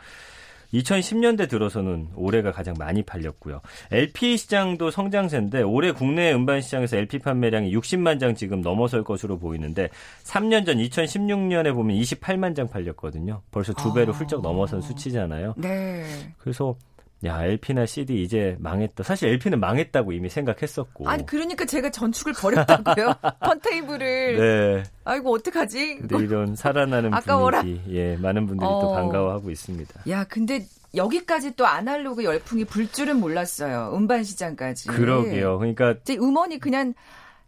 2010년대 0.74 1.48
들어서는 1.48 2.10
올해가 2.16 2.52
가장 2.52 2.74
많이 2.80 3.04
팔렸고요. 3.04 3.62
LP 3.92 4.38
시장도 4.38 4.90
성장세인데 4.90 5.62
올해 5.62 5.92
국내 5.92 6.34
음반 6.34 6.62
시장에서 6.62 6.98
LP 6.98 7.20
판매량이 7.20 7.72
60만 7.76 8.20
장 8.20 8.34
지금 8.34 8.62
넘어설 8.62 9.04
것으로 9.04 9.38
보이는데 9.38 9.90
3년 10.24 10.66
전 10.66 10.78
2016년에 10.78 11.76
보면 11.76 11.96
28만 11.98 12.56
장 12.56 12.68
팔렸거든요. 12.68 13.42
벌써 13.52 13.72
두 13.74 13.94
배로 13.94 14.14
아. 14.14 14.16
훌쩍 14.16 14.42
넘어선 14.42 14.82
수치잖아요. 14.82 15.54
네. 15.58 16.06
그래서 16.40 16.76
야 17.26 17.46
LP나 17.46 17.86
CD 17.86 18.22
이제 18.22 18.58
망했다. 18.60 19.04
사실 19.04 19.30
LP는 19.30 19.60
망했다고 19.60 20.12
이미 20.12 20.30
생각했었고. 20.30 21.08
아니 21.08 21.26
그러니까 21.26 21.66
제가 21.66 21.90
전축을 21.90 22.34
버렸다고요. 22.34 23.14
턴테이블을. 23.44 24.38
네. 24.38 24.84
아이고 25.06 25.34
어떡하지? 25.34 25.98
근데 26.00 26.18
이런 26.20 26.56
살아나는 26.56 27.14
아까워라. 27.16 27.62
분위기, 27.62 27.96
예, 27.96 28.18
많은 28.18 28.46
분들이 28.46 28.68
또 28.68 28.92
어. 28.92 28.96
반가워하고 28.96 29.50
있습니다. 29.52 30.02
야, 30.10 30.26
근데 30.26 30.66
여기까지 30.96 31.56
또 31.56 31.66
아날로그 31.66 32.24
열풍이 32.24 32.66
불 32.66 32.92
줄은 32.92 33.20
몰랐어요. 33.20 33.94
음반 33.96 34.24
시장까지. 34.24 34.90
그러게요. 34.90 35.58
그러니까 35.60 35.96
이제 36.02 36.16
음원이 36.16 36.60
그냥 36.60 36.94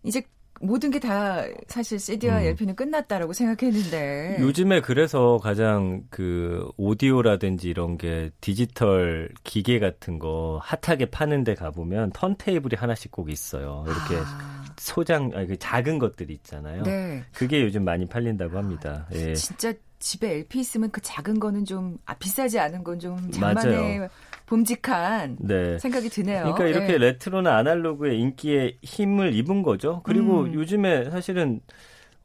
이제 0.03 0.23
모든 0.61 0.91
게 0.91 0.99
다 0.99 1.43
사실 1.67 1.99
CD와 1.99 2.39
음. 2.39 2.45
LP는 2.45 2.75
끝났다라고 2.75 3.33
생각했는데. 3.33 4.37
요즘에 4.39 4.81
그래서 4.81 5.37
가장 5.37 6.03
그 6.09 6.69
오디오라든지 6.77 7.69
이런 7.69 7.97
게 7.97 8.31
디지털 8.41 9.29
기계 9.43 9.79
같은 9.79 10.17
거 10.17 10.59
핫하게 10.63 11.07
파는 11.07 11.43
데 11.43 11.53
가보면 11.53 12.11
턴테이블이 12.13 12.75
하나씩 12.75 13.11
꼭 13.11 13.29
있어요. 13.29 13.83
이렇게 13.85 14.23
아, 14.25 14.65
소장, 14.77 15.31
아니, 15.35 15.47
그 15.47 15.57
작은 15.57 15.99
것들 15.99 16.31
있잖아요. 16.31 16.83
네. 16.83 17.23
그게 17.33 17.61
요즘 17.61 17.83
많이 17.83 18.07
팔린다고 18.07 18.57
합니다. 18.57 19.07
예. 19.13 19.33
진짜 19.35 19.73
집에 19.99 20.35
LP 20.35 20.59
있으면 20.59 20.91
그 20.91 21.01
작은 21.01 21.39
거는 21.39 21.65
좀 21.65 21.97
아, 22.05 22.13
비싸지 22.15 22.59
않은 22.59 22.83
건좀 22.83 23.31
맞아요. 23.39 24.07
봄직한 24.45 25.37
네. 25.39 25.77
생각이 25.79 26.09
드네요. 26.09 26.43
그러니까 26.53 26.65
이렇게 26.67 26.93
예. 26.93 26.97
레트로나 26.97 27.55
아날로그의 27.57 28.19
인기에 28.19 28.77
힘을 28.83 29.33
입은 29.33 29.63
거죠. 29.63 30.01
그리고 30.03 30.41
음. 30.41 30.53
요즘에 30.53 31.09
사실은 31.09 31.61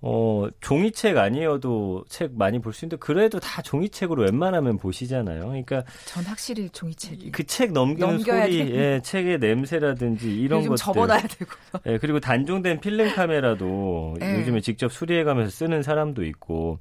어, 0.03 0.47
종이책 0.62 1.19
아니어도 1.19 2.05
책 2.09 2.33
많이 2.35 2.59
볼 2.59 2.73
수 2.73 2.87
있는데 2.87 2.97
그래도 2.99 3.39
다 3.39 3.61
종이책으로 3.61 4.23
웬만하면 4.23 4.79
보시잖아요. 4.79 5.45
그러니까 5.45 5.85
전 6.07 6.25
확실히 6.25 6.71
종이책이 6.71 7.33
그 7.33 7.45
책 7.45 7.73
넘기는 7.73 8.19
소리, 8.21 8.65
돼. 8.71 8.75
예, 8.75 9.00
책의 9.03 9.39
냄새라든지 9.41 10.35
이런 10.41 10.62
좀 10.62 10.71
것들. 10.71 10.83
접어놔야 10.85 11.21
되고. 11.21 11.50
예, 11.87 11.99
그리고 11.99 12.19
단종된 12.19 12.81
필름 12.81 13.15
카메라도 13.15 14.15
예. 14.23 14.39
요즘에 14.41 14.61
직접 14.62 14.91
수리해 14.91 15.23
가면서 15.25 15.50
쓰는 15.50 15.83
사람도 15.83 16.25
있고 16.25 16.79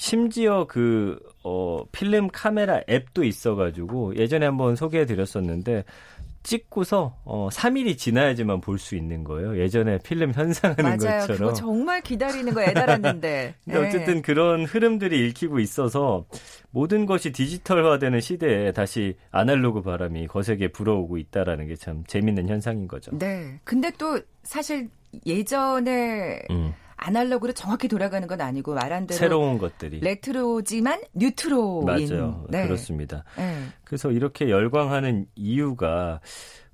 심지어 0.00 0.64
그 0.68 1.18
어, 1.42 1.82
필름 1.90 2.28
카메라 2.28 2.80
앱도 2.88 3.24
있어가지고 3.24 4.14
예전에 4.14 4.46
한번 4.46 4.76
소개해 4.76 5.06
드렸었는데 5.06 5.82
찍고서 6.44 7.16
어, 7.24 7.48
3일이 7.50 7.98
지나야지만 7.98 8.60
볼 8.60 8.78
수 8.78 8.94
있는 8.94 9.24
거예요. 9.24 9.58
예전에 9.58 9.98
필름 9.98 10.32
현상하는 10.32 10.84
맞아요. 10.84 11.18
것처럼. 11.18 11.38
그거 11.38 11.52
정말 11.52 12.00
기다리는 12.00 12.54
거 12.54 12.62
애달았는데. 12.62 13.54
근데 13.66 13.78
예. 13.80 13.86
어쨌든 13.88 14.22
그런 14.22 14.64
흐름들이 14.64 15.26
읽히고 15.28 15.58
있어서 15.58 16.24
모든 16.70 17.04
것이 17.04 17.32
디지털화되는 17.32 18.20
시대에 18.20 18.70
다시 18.70 19.16
아날로그 19.32 19.82
바람이 19.82 20.28
거세게 20.28 20.68
불어오고 20.68 21.18
있다라는 21.18 21.66
게 21.66 21.74
참 21.74 22.04
재밌는 22.06 22.48
현상인 22.48 22.86
거죠. 22.86 23.10
네. 23.18 23.58
근데 23.64 23.90
또 23.98 24.20
사실 24.44 24.88
예전에 25.26 26.40
음, 26.50 26.72
아날로그로 26.98 27.52
정확히 27.52 27.88
돌아가는 27.88 28.26
건 28.28 28.40
아니고 28.40 28.74
말한 28.74 29.06
대로 29.06 29.18
새로운 29.18 29.56
것들이 29.58 30.00
레트로지만 30.00 31.00
뉴트로인. 31.14 31.86
맞아요. 31.86 32.44
네. 32.48 32.64
그렇습니다. 32.64 33.24
네. 33.36 33.56
그래서 33.84 34.10
이렇게 34.10 34.50
열광하는 34.50 35.26
이유가 35.34 36.20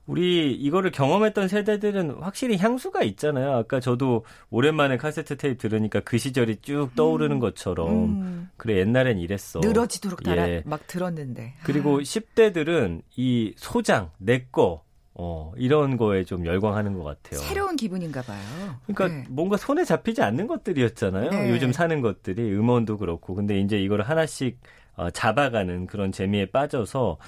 우리 0.06 0.52
이거를 0.52 0.90
경험했던 0.90 1.48
세대들은 1.48 2.16
확실히 2.20 2.58
향수가 2.58 3.02
있잖아요. 3.04 3.52
아까 3.52 3.80
저도 3.80 4.24
오랜만에 4.50 4.98
카세트 4.98 5.36
테이프 5.38 5.56
들으니까 5.68 6.00
그 6.00 6.18
시절이 6.18 6.56
쭉 6.60 6.90
떠오르는 6.94 7.38
것처럼 7.38 7.88
음, 8.20 8.50
그래 8.58 8.80
옛날엔 8.80 9.18
이랬어. 9.18 9.60
늘어지도록 9.60 10.22
달아 10.22 10.48
예. 10.50 10.62
막 10.66 10.86
들었는데. 10.86 11.54
그리고 11.64 11.96
아, 11.96 12.00
10대들은 12.00 13.00
이 13.16 13.54
소장 13.56 14.10
내 14.18 14.46
거 14.52 14.84
어, 15.14 15.52
이런 15.56 15.96
거에 15.96 16.24
좀 16.24 16.44
열광하는 16.44 16.94
것 16.94 17.04
같아요. 17.04 17.40
새로운 17.40 17.76
기분인가 17.76 18.22
봐요. 18.22 18.40
그러니까 18.86 19.08
네. 19.08 19.24
뭔가 19.30 19.56
손에 19.56 19.84
잡히지 19.84 20.22
않는 20.22 20.46
것들이었잖아요. 20.48 21.30
네. 21.30 21.50
요즘 21.50 21.72
사는 21.72 22.00
것들이 22.00 22.42
음원도 22.52 22.98
그렇고. 22.98 23.34
근데 23.34 23.58
이제 23.60 23.78
이걸 23.80 24.02
하나씩 24.02 24.58
어, 24.96 25.10
잡아가는 25.10 25.86
그런 25.86 26.10
재미에 26.12 26.46
빠져서 26.46 27.18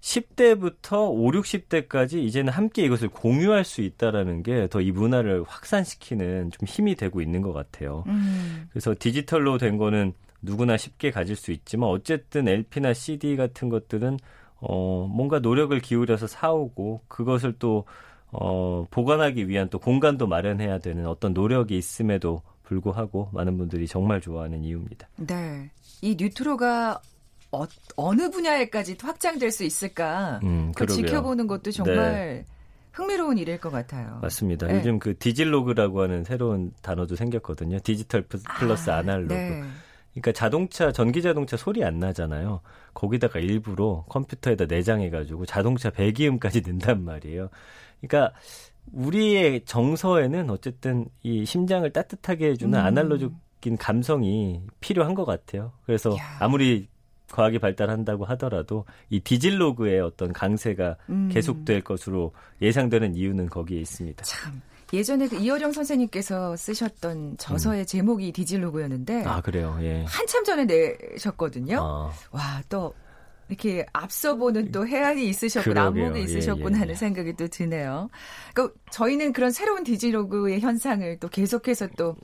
10대부터 0.00 1.08
5, 1.10 1.30
60대까지 1.32 2.14
이제는 2.22 2.52
함께 2.52 2.84
이것을 2.84 3.08
공유할 3.08 3.64
수 3.64 3.80
있다라는 3.80 4.42
게 4.42 4.66
더 4.68 4.80
이 4.80 4.92
문화를 4.92 5.42
확산시키는 5.46 6.50
좀 6.52 6.66
힘이 6.66 6.94
되고 6.94 7.20
있는 7.20 7.42
것 7.42 7.52
같아요. 7.52 8.04
음. 8.06 8.68
그래서 8.70 8.94
디지털로 8.98 9.58
된 9.58 9.76
거는 9.78 10.12
누구나 10.42 10.76
쉽게 10.76 11.10
가질 11.10 11.34
수 11.34 11.50
있지만 11.50 11.88
어쨌든 11.90 12.46
LP나 12.46 12.92
CD 12.94 13.36
같은 13.36 13.68
것들은 13.68 14.18
어 14.68 15.06
뭔가 15.10 15.38
노력을 15.38 15.78
기울여서 15.80 16.26
사오고 16.26 17.02
그것을 17.08 17.54
또 17.58 17.84
어, 18.32 18.84
보관하기 18.90 19.48
위한 19.48 19.68
또 19.70 19.78
공간도 19.78 20.26
마련해야 20.26 20.78
되는 20.78 21.06
어떤 21.06 21.32
노력이 21.32 21.76
있음에도 21.78 22.42
불구하고 22.64 23.30
많은 23.32 23.56
분들이 23.56 23.86
정말 23.86 24.20
좋아하는 24.20 24.64
이유입니다. 24.64 25.08
네. 25.16 25.70
이 26.02 26.16
뉴트로가 26.18 27.00
어, 27.52 28.14
느 28.14 28.28
분야에까지 28.30 28.96
확장될 29.00 29.50
수 29.52 29.62
있을까? 29.64 30.40
음, 30.42 30.72
그. 30.74 30.86
지켜보는 30.86 31.46
것도 31.46 31.70
정말 31.70 32.44
흥미로운 32.92 33.38
일일 33.38 33.58
것 33.58 33.70
같아요. 33.70 34.18
맞습니다. 34.20 34.66
네. 34.66 34.76
요즘 34.78 34.98
그 34.98 35.16
디질로그라고 35.16 36.02
하는 36.02 36.24
새로운 36.24 36.72
단어도 36.82 37.14
생겼거든요. 37.14 37.78
디지털 37.80 38.22
플- 38.22 38.40
플러스 38.58 38.90
아, 38.90 38.96
아날로그. 38.96 39.34
네. 39.34 39.62
그러니까 40.16 40.32
자동차 40.32 40.92
전기 40.92 41.20
자동차 41.20 41.58
소리 41.58 41.84
안 41.84 41.98
나잖아요. 41.98 42.60
거기다가 42.94 43.38
일부러 43.38 44.04
컴퓨터에다 44.08 44.64
내장해 44.64 45.10
가지고 45.10 45.44
자동차 45.44 45.90
배기음까지 45.90 46.62
낸단 46.66 47.04
말이에요. 47.04 47.50
그러니까 48.00 48.34
우리의 48.92 49.64
정서에는 49.66 50.48
어쨌든 50.48 51.06
이 51.22 51.44
심장을 51.44 51.88
따뜻하게 51.92 52.48
해주는 52.50 52.78
음. 52.78 52.82
아날로그인 52.82 53.76
감성이 53.78 54.62
필요한 54.80 55.14
것 55.14 55.26
같아요. 55.26 55.72
그래서 55.84 56.16
야. 56.16 56.38
아무리 56.40 56.88
과학이 57.30 57.58
발달한다고 57.58 58.24
하더라도 58.24 58.86
이 59.10 59.20
디질로그의 59.20 60.00
어떤 60.00 60.32
강세가 60.32 60.96
음. 61.10 61.28
계속될 61.30 61.82
것으로 61.82 62.32
예상되는 62.62 63.16
이유는 63.16 63.50
거기에 63.50 63.80
있습니다. 63.80 64.24
참. 64.24 64.62
예전에 64.92 65.28
그 65.28 65.36
이어령 65.36 65.72
선생님께서 65.72 66.56
쓰셨던 66.56 67.36
저서의 67.38 67.86
제목이 67.86 68.32
디질로그였는데 68.32 69.22
음. 69.22 69.28
아 69.28 69.40
그래요. 69.40 69.76
예. 69.80 70.04
한참 70.06 70.44
전에 70.44 70.64
내셨거든요. 70.64 71.78
아, 71.80 72.12
와, 72.30 72.62
또 72.68 72.94
이렇게 73.48 73.84
앞서 73.92 74.36
보는 74.36 74.72
또 74.72 74.86
해안이 74.86 75.28
있으셨고 75.28 75.70
그러게요. 75.70 76.06
안목이 76.06 76.24
있으셨구나 76.24 76.70
예, 76.70 76.74
예, 76.74 76.80
하는 76.80 76.90
예. 76.90 76.96
생각이 76.96 77.32
또 77.34 77.48
드네요. 77.48 78.08
그러니까 78.54 78.78
저희는 78.90 79.32
그런 79.32 79.50
새로운 79.50 79.84
디지로그의 79.84 80.60
현상을 80.60 81.18
또 81.20 81.28
계속해서 81.28 81.88
또 81.96 82.16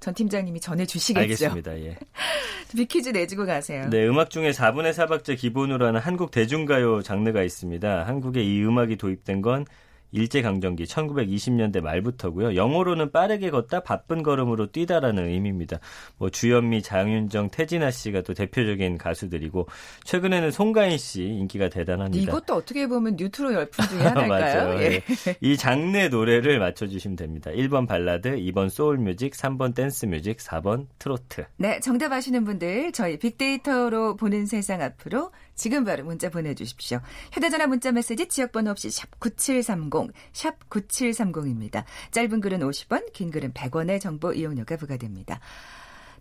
전 0.00 0.14
팀장님이 0.14 0.60
전해주시겠죠. 0.60 1.20
알겠습니다. 1.20 1.78
예. 1.80 1.98
비퀴즈 2.76 3.10
내주고 3.10 3.46
가세요. 3.46 3.88
네, 3.90 4.06
음악 4.06 4.30
중에 4.30 4.50
4분의 4.50 4.92
4박자 4.92 5.36
기본으로 5.36 5.86
하는 5.86 6.00
한국 6.00 6.30
대중가요 6.30 7.02
장르가 7.02 7.42
있습니다. 7.42 8.06
한국에 8.06 8.42
이 8.42 8.62
음악이 8.62 8.96
도입된 8.96 9.42
건 9.42 9.64
일제강점기 10.12 10.84
1920년대 10.84 11.80
말부터고요. 11.80 12.54
영어로는 12.54 13.12
빠르게 13.12 13.50
걷다 13.50 13.80
바쁜 13.80 14.22
걸음으로 14.22 14.70
뛰다라는 14.72 15.28
의미입니다. 15.28 15.78
뭐 16.16 16.30
주현미, 16.30 16.82
장윤정, 16.82 17.50
태진아 17.50 17.90
씨가 17.90 18.22
또 18.22 18.34
대표적인 18.34 18.98
가수들이고 18.98 19.68
최근에는 20.04 20.50
송가인 20.50 20.98
씨 20.98 21.24
인기가 21.24 21.68
대단합니다. 21.68 22.22
이것도 22.22 22.54
어떻게 22.54 22.86
보면 22.86 23.16
뉴트로 23.16 23.52
열풍 23.52 23.84
중에 23.86 24.00
하나일까요? 24.06 24.64
맞아요. 24.68 24.80
예. 24.80 24.92
예. 24.94 25.02
이 25.40 25.56
장르 25.56 25.96
노래를 26.08 26.58
맞춰주시면 26.58 27.16
됩니다. 27.16 27.50
1번 27.50 27.86
발라드, 27.86 28.36
2번 28.36 28.70
소울뮤직, 28.70 29.32
3번 29.34 29.74
댄스뮤직, 29.74 30.38
4번 30.38 30.86
트로트. 30.98 31.46
네, 31.56 31.80
정답 31.80 32.12
아시는 32.12 32.44
분들 32.44 32.92
저희 32.92 33.18
빅데이터로 33.18 34.16
보는 34.16 34.46
세상 34.46 34.82
앞으로 34.82 35.30
지금 35.58 35.84
바로 35.84 36.04
문자 36.04 36.30
보내주십시오. 36.30 37.00
휴대전화 37.32 37.66
문자 37.66 37.92
메시지 37.92 38.28
지역번호 38.28 38.70
없이 38.70 38.90
샵 38.90 39.18
9730, 39.18 40.12
샵 40.32 40.70
9730입니다. 40.70 41.84
짧은 42.12 42.40
글은 42.40 42.60
50원, 42.60 43.12
긴 43.12 43.30
글은 43.30 43.52
100원의 43.52 44.00
정보 44.00 44.32
이용료가 44.32 44.76
부과됩니다. 44.76 45.40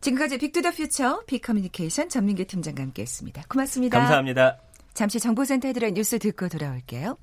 지금까지 0.01 0.39
Big 0.39 0.51
to 0.51 0.59
the 0.59 0.71
Future 0.71 1.23
빅커뮤니케이션 1.27 2.09
전민기 2.09 2.45
팀장과 2.45 2.81
함께했습니다. 2.83 3.43
고맙습니다. 3.47 3.99
감사합니다. 3.99 4.57
잠시 4.93 5.19
정보센터에 5.19 5.71
들어 5.71 5.89
뉴스 5.91 6.17
듣고 6.17 6.49
돌아올게요. 6.49 7.17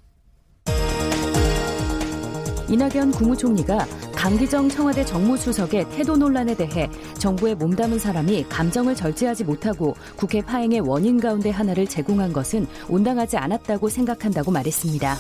이낙연 2.69 3.11
국무총리가 3.11 3.87
강기정 4.25 4.71
청와대 4.71 5.05
정무수석의 5.05 5.91
태도 5.91 6.17
논란에 6.17 6.55
대해 6.55 6.89
정부에 7.19 7.55
몸담은 7.55 7.99
사람이 7.99 8.47
감정을 8.49 8.97
절제하지 8.97 9.45
못하고 9.45 9.95
국회 10.17 10.41
파행의 10.41 10.81
원인 10.81 11.21
가운데 11.21 11.51
하나를 11.51 11.87
제공한 11.87 12.33
것은 12.33 12.67
온당하지 12.89 13.37
않았다고 13.37 13.91
생각한다고 13.91 14.51
말했습니다. 14.51 15.15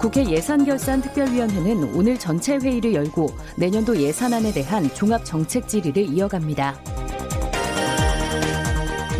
국회 0.00 0.24
예산결산특별위원회는 0.24 1.94
오늘 1.94 2.18
전체 2.18 2.56
회의를 2.56 2.94
열고 2.94 3.26
내년도 3.58 4.00
예산안에 4.00 4.50
대한 4.54 4.88
종합정책 4.94 5.68
질의를 5.68 6.04
이어갑니다. 6.04 6.97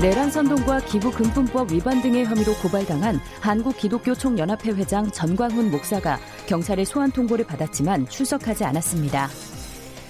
내란 0.00 0.30
선동과 0.30 0.78
기부 0.82 1.10
금품법 1.10 1.72
위반 1.72 2.00
등의 2.00 2.24
혐의로 2.24 2.54
고발당한 2.62 3.20
한국기독교총연합회 3.40 4.70
회장 4.70 5.10
전광훈 5.10 5.72
목사가 5.72 6.20
경찰의 6.46 6.84
소환 6.84 7.10
통보를 7.10 7.44
받았지만 7.44 8.08
출석하지 8.08 8.64
않았습니다. 8.64 9.28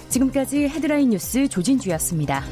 지금까지 0.09 0.69
헤드라인 0.69 1.09
뉴스 1.09 1.47
조진주였습니다. 1.47 2.43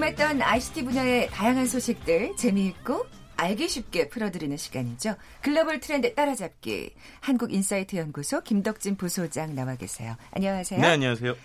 궁금했던 0.00 0.40
ICT 0.40 0.84
분야의 0.84 1.28
다양한 1.28 1.66
소식들 1.66 2.34
재미있고 2.36 3.06
알기 3.36 3.68
쉽게 3.68 4.08
풀어드리는 4.08 4.56
시간이죠. 4.56 5.16
글로벌 5.42 5.80
트렌드 5.80 6.14
따라잡기 6.14 6.94
한국인사이트 7.20 7.96
연구소 7.96 8.40
김덕진 8.42 8.96
부소장 8.96 9.54
나와 9.54 9.76
계세요. 9.76 10.16
안녕하세요. 10.32 10.80
네, 10.80 10.86
안녕하세요. 10.86 11.36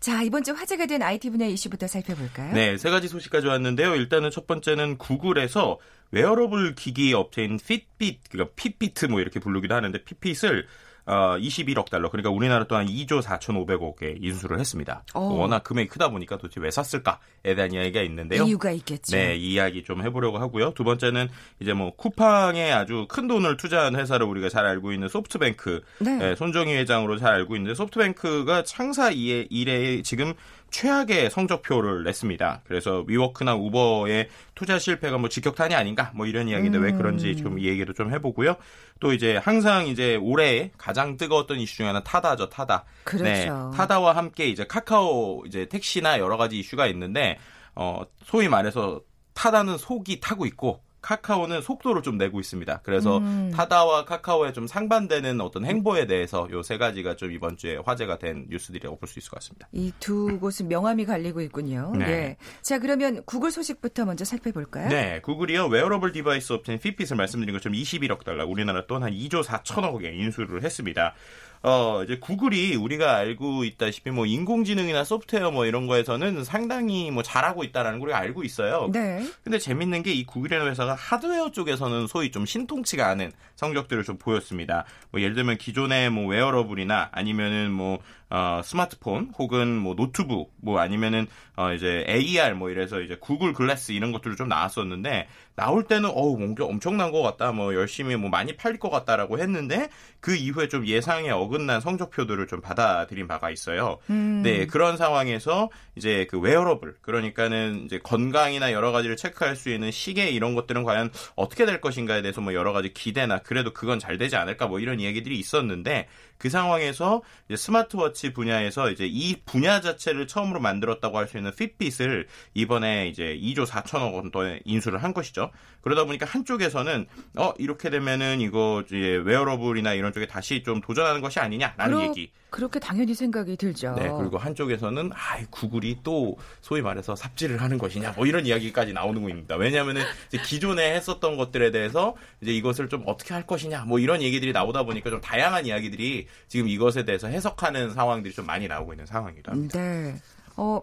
자 0.00 0.22
이번 0.22 0.42
주 0.42 0.52
화제가 0.52 0.86
된 0.86 1.02
IT 1.02 1.30
분야 1.30 1.46
이슈부터 1.46 1.86
살펴볼까요? 1.86 2.54
네, 2.54 2.78
세 2.78 2.88
가지 2.88 3.08
소식 3.08 3.30
가져왔는데요. 3.30 3.94
일단은 3.94 4.30
첫 4.30 4.46
번째는 4.46 4.96
구글에서 4.96 5.78
웨어러블 6.10 6.76
기기 6.76 7.12
업체인 7.12 7.58
핏빗, 7.58 8.30
그러니까 8.30 8.54
핏비트 8.56 9.06
뭐 9.06 9.20
이렇게 9.20 9.38
부르기도 9.38 9.74
하는데 9.74 10.02
핏빗을 10.02 10.66
어, 11.08 11.38
21억 11.38 11.88
달러, 11.88 12.10
그러니까 12.10 12.28
우리나라 12.28 12.64
돈 12.64 12.75
한 12.75 12.86
2조 12.86 13.22
4,500억에 13.22 14.22
인수를 14.22 14.60
했습니다. 14.60 15.04
어. 15.14 15.20
워낙 15.20 15.64
금액이 15.64 15.88
크다 15.88 16.10
보니까 16.10 16.36
도대체 16.36 16.60
왜 16.60 16.70
샀을까에 16.70 17.54
대한 17.56 17.72
이야기가 17.72 18.02
있는데요. 18.02 18.44
이유가 18.44 18.70
있겠죠. 18.72 19.16
네, 19.16 19.34
이 19.34 19.54
이야기 19.54 19.82
좀 19.82 20.02
해보려고 20.02 20.38
하고요. 20.38 20.74
두 20.74 20.84
번째는 20.84 21.28
이제 21.60 21.72
뭐 21.72 21.96
쿠팡에 21.96 22.70
아주 22.72 23.06
큰 23.08 23.26
돈을 23.26 23.56
투자한 23.56 23.96
회사를 23.96 24.26
우리가 24.26 24.50
잘 24.50 24.66
알고 24.66 24.92
있는 24.92 25.08
소프트뱅크, 25.08 25.80
네. 26.00 26.16
네, 26.18 26.36
손정희 26.36 26.76
회장으로 26.76 27.16
잘 27.16 27.32
알고 27.32 27.56
있는데 27.56 27.74
소프트뱅크가 27.74 28.64
창사 28.64 29.10
이래 29.10 30.02
지금 30.02 30.34
최악의 30.70 31.30
성적표를 31.30 32.04
냈습니다. 32.04 32.62
그래서 32.64 33.04
위워크나 33.06 33.54
우버의 33.54 34.28
투자 34.54 34.78
실패가 34.78 35.18
뭐 35.18 35.28
직격탄이 35.28 35.74
아닌가 35.74 36.12
뭐 36.14 36.26
이런 36.26 36.48
이야기인데 36.48 36.78
왜 36.78 36.92
그런지 36.92 37.36
좀이 37.36 37.64
얘기도 37.64 37.92
좀 37.92 38.12
해보고요. 38.12 38.56
또 39.00 39.12
이제 39.12 39.36
항상 39.36 39.86
이제 39.86 40.16
올해 40.16 40.70
가장 40.76 41.16
뜨거웠던 41.16 41.58
이슈 41.58 41.78
중에 41.78 41.86
하나 41.86 42.02
타다죠, 42.02 42.48
타다. 42.48 42.84
그렇죠. 43.04 43.24
네, 43.24 43.46
타다와 43.46 44.16
함께 44.16 44.48
이제 44.48 44.66
카카오 44.66 45.44
이제 45.46 45.66
택시나 45.66 46.18
여러 46.18 46.36
가지 46.36 46.58
이슈가 46.58 46.86
있는데 46.88 47.38
어 47.74 48.02
소위 48.24 48.48
말해서 48.48 49.00
타다는 49.34 49.78
속이 49.78 50.20
타고 50.20 50.46
있고 50.46 50.80
카카오는 51.00 51.62
속도를 51.62 52.02
좀 52.02 52.18
내고 52.18 52.40
있습니다. 52.40 52.80
그래서 52.82 53.18
음. 53.18 53.50
타다와 53.54 54.04
카카오의 54.04 54.52
좀 54.54 54.66
상반되는 54.66 55.40
어떤 55.40 55.64
행보에 55.64 56.06
대해서 56.06 56.46
요 56.50 56.62
세 56.62 56.76
가지가 56.76 57.16
좀 57.16 57.32
이번 57.32 57.56
주에 57.56 57.76
화제가 57.84 58.18
된 58.18 58.46
뉴스들이라고 58.50 58.98
볼 58.98 59.08
수 59.08 59.18
있을 59.18 59.30
것 59.30 59.36
같습니다. 59.40 59.68
이 59.72 59.92
두 60.00 60.38
곳은 60.38 60.68
명암이 60.68 61.06
갈리고 61.06 61.40
있군요. 61.40 61.92
네. 61.96 62.04
예. 62.10 62.36
자 62.62 62.78
그러면 62.78 63.22
구글 63.24 63.50
소식부터 63.50 64.04
먼저 64.04 64.24
살펴볼까요? 64.24 64.88
네, 64.88 65.20
구글이요 65.22 65.66
wearable 65.68 66.12
device 66.12 66.52
업체인 66.52 66.78
핏빗을 66.78 67.16
말씀드린 67.16 67.54
것처럼 67.54 67.76
21억 67.78 68.24
달러, 68.24 68.46
우리나라 68.46 68.86
돈 68.86 69.02
한 69.04 69.08
한 69.08 69.12
2조 69.12 69.42
4천억에 69.44 70.12
인수를 70.14 70.62
했습니다. 70.62 71.14
어 71.62 72.02
이제 72.04 72.18
구글이 72.18 72.76
우리가 72.76 73.16
알고 73.16 73.64
있다시피 73.64 74.10
뭐 74.10 74.26
인공지능이나 74.26 75.04
소프트웨어 75.04 75.50
뭐 75.50 75.66
이런 75.66 75.86
거에서는 75.86 76.44
상당히 76.44 77.10
뭐 77.10 77.22
잘하고 77.22 77.64
있다라는 77.64 77.98
걸 77.98 78.12
알고 78.12 78.44
있어요. 78.44 78.90
네. 78.92 79.26
근데 79.42 79.58
재밌는 79.58 80.02
게 80.02 80.12
이 80.12 80.24
구글이라는 80.24 80.70
회사가 80.70 80.94
하드웨어 80.94 81.50
쪽에서는 81.52 82.06
소위 82.06 82.30
좀 82.30 82.46
신통치가 82.46 83.08
않은 83.08 83.30
성적들을 83.56 84.04
좀 84.04 84.16
보였습니다. 84.18 84.84
뭐 85.10 85.20
예를 85.20 85.34
들면 85.34 85.58
기존의 85.58 86.10
뭐 86.10 86.26
wearable이나 86.28 87.10
아니면은 87.12 87.70
뭐 87.70 87.98
어, 88.30 88.60
스마트폰 88.62 89.32
혹은 89.38 89.76
뭐 89.76 89.94
노트북 89.94 90.52
뭐 90.60 90.80
아니면은 90.80 91.26
어, 91.56 91.72
이제 91.72 92.04
AR 92.08 92.54
뭐 92.54 92.70
이래서 92.70 93.00
이제 93.00 93.16
구글 93.18 93.52
글래스 93.52 93.92
이런 93.92 94.12
것들도 94.12 94.36
좀 94.36 94.48
나왔었는데 94.48 95.26
나올 95.54 95.84
때는 95.84 96.10
어우 96.10 96.38
뭔가 96.38 96.64
엄청난 96.64 97.10
것 97.10 97.22
같다 97.22 97.50
뭐 97.52 97.74
열심히 97.74 98.14
뭐 98.16 98.30
많이 98.30 98.56
팔릴 98.56 98.78
것 98.78 98.90
같다라고 98.90 99.38
했는데 99.38 99.88
그 100.20 100.36
이후에 100.36 100.68
좀 100.68 100.86
예상에 100.86 101.30
어긋난 101.30 101.80
성적표들을 101.80 102.46
좀 102.46 102.60
받아들인 102.60 103.26
바가 103.26 103.50
있어요. 103.50 103.98
음. 104.10 104.42
네 104.44 104.66
그런 104.66 104.96
상황에서 104.96 105.70
이제 105.96 106.26
그 106.30 106.38
웨어러블 106.38 106.96
그러니까는 107.00 107.86
이제 107.86 107.98
건강이나 107.98 108.72
여러 108.72 108.92
가지를 108.92 109.16
체크할 109.16 109.56
수 109.56 109.70
있는 109.70 109.90
시계 109.90 110.30
이런 110.30 110.54
것들은 110.54 110.84
과연 110.84 111.10
어떻게 111.34 111.66
될 111.66 111.80
것인가에 111.80 112.22
대해서 112.22 112.40
뭐 112.40 112.54
여러 112.54 112.72
가지 112.72 112.92
기대나 112.92 113.38
그래도 113.38 113.72
그건 113.72 113.98
잘 113.98 114.16
되지 114.18 114.36
않을까 114.36 114.66
뭐 114.68 114.78
이런 114.78 115.00
이야기들이 115.00 115.36
있었는데 115.38 116.06
그 116.38 116.48
상황에서 116.50 117.22
스마트워치 117.54 118.32
분야에서 118.32 118.90
이제 118.90 119.06
이 119.06 119.36
분야 119.44 119.80
자체를 119.80 120.26
처음으로 120.26 120.60
만들었다고 120.60 121.18
할 121.18 121.28
수 121.28 121.36
있는 121.36 121.52
핏빗을 121.54 122.26
이번에 122.54 123.08
이제 123.08 123.36
2조 123.42 123.66
4천억 123.66 124.14
원 124.14 124.29
정도에 124.29 124.60
인수를 124.64 125.02
한 125.02 125.12
것이죠. 125.12 125.50
그러다 125.82 126.04
보니까 126.04 126.24
한쪽에서는 126.24 127.06
어 127.36 127.52
이렇게 127.58 127.90
되면은 127.90 128.40
이거 128.40 128.82
이제 128.86 128.96
wearable이나 129.24 129.92
이런 129.92 130.12
쪽에 130.14 130.26
다시 130.26 130.62
좀 130.62 130.80
도전하는 130.80 131.20
것이 131.20 131.38
아니냐라는 131.40 131.96
그러- 131.98 132.08
얘기. 132.08 132.30
그렇게 132.50 132.78
당연히 132.78 133.14
생각이 133.14 133.56
들죠. 133.56 133.94
네, 133.94 134.08
그리고 134.18 134.38
한쪽에서는 134.38 135.10
아, 135.12 135.38
구글이 135.50 135.98
또 136.02 136.36
소위 136.60 136.80
말해서 136.82 137.14
삽질을 137.14 137.60
하는 137.60 137.78
것이냐, 137.78 138.12
뭐 138.12 138.26
이런 138.26 138.46
이야기까지 138.46 138.92
나오는 138.92 139.22
겁니다. 139.22 139.56
왜냐하면은 139.56 140.02
기존에 140.46 140.94
했었던 140.94 141.36
것들에 141.36 141.70
대해서 141.70 142.14
이제 142.40 142.52
이것을 142.52 142.88
좀 142.88 143.02
어떻게 143.06 143.34
할 143.34 143.46
것이냐, 143.46 143.84
뭐 143.84 143.98
이런 143.98 144.22
얘기들이 144.22 144.52
나오다 144.52 144.84
보니까 144.84 145.10
좀 145.10 145.20
다양한 145.20 145.66
이야기들이 145.66 146.26
지금 146.48 146.68
이것에 146.68 147.04
대해서 147.04 147.28
해석하는 147.28 147.92
상황들이 147.92 148.34
좀 148.34 148.46
많이 148.46 148.66
나오고 148.66 148.94
있는 148.94 149.06
상황이기도 149.06 149.52
합니다. 149.52 149.78
네. 149.78 150.16
어, 150.56 150.80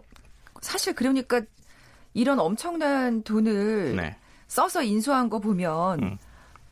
사실 0.60 0.94
그러니까 0.94 1.42
이런 2.14 2.38
엄청난 2.38 3.22
돈을 3.22 3.96
네. 3.96 4.16
써서 4.46 4.82
인수한 4.82 5.28
거 5.28 5.38
보면 5.40 6.02
음. 6.02 6.18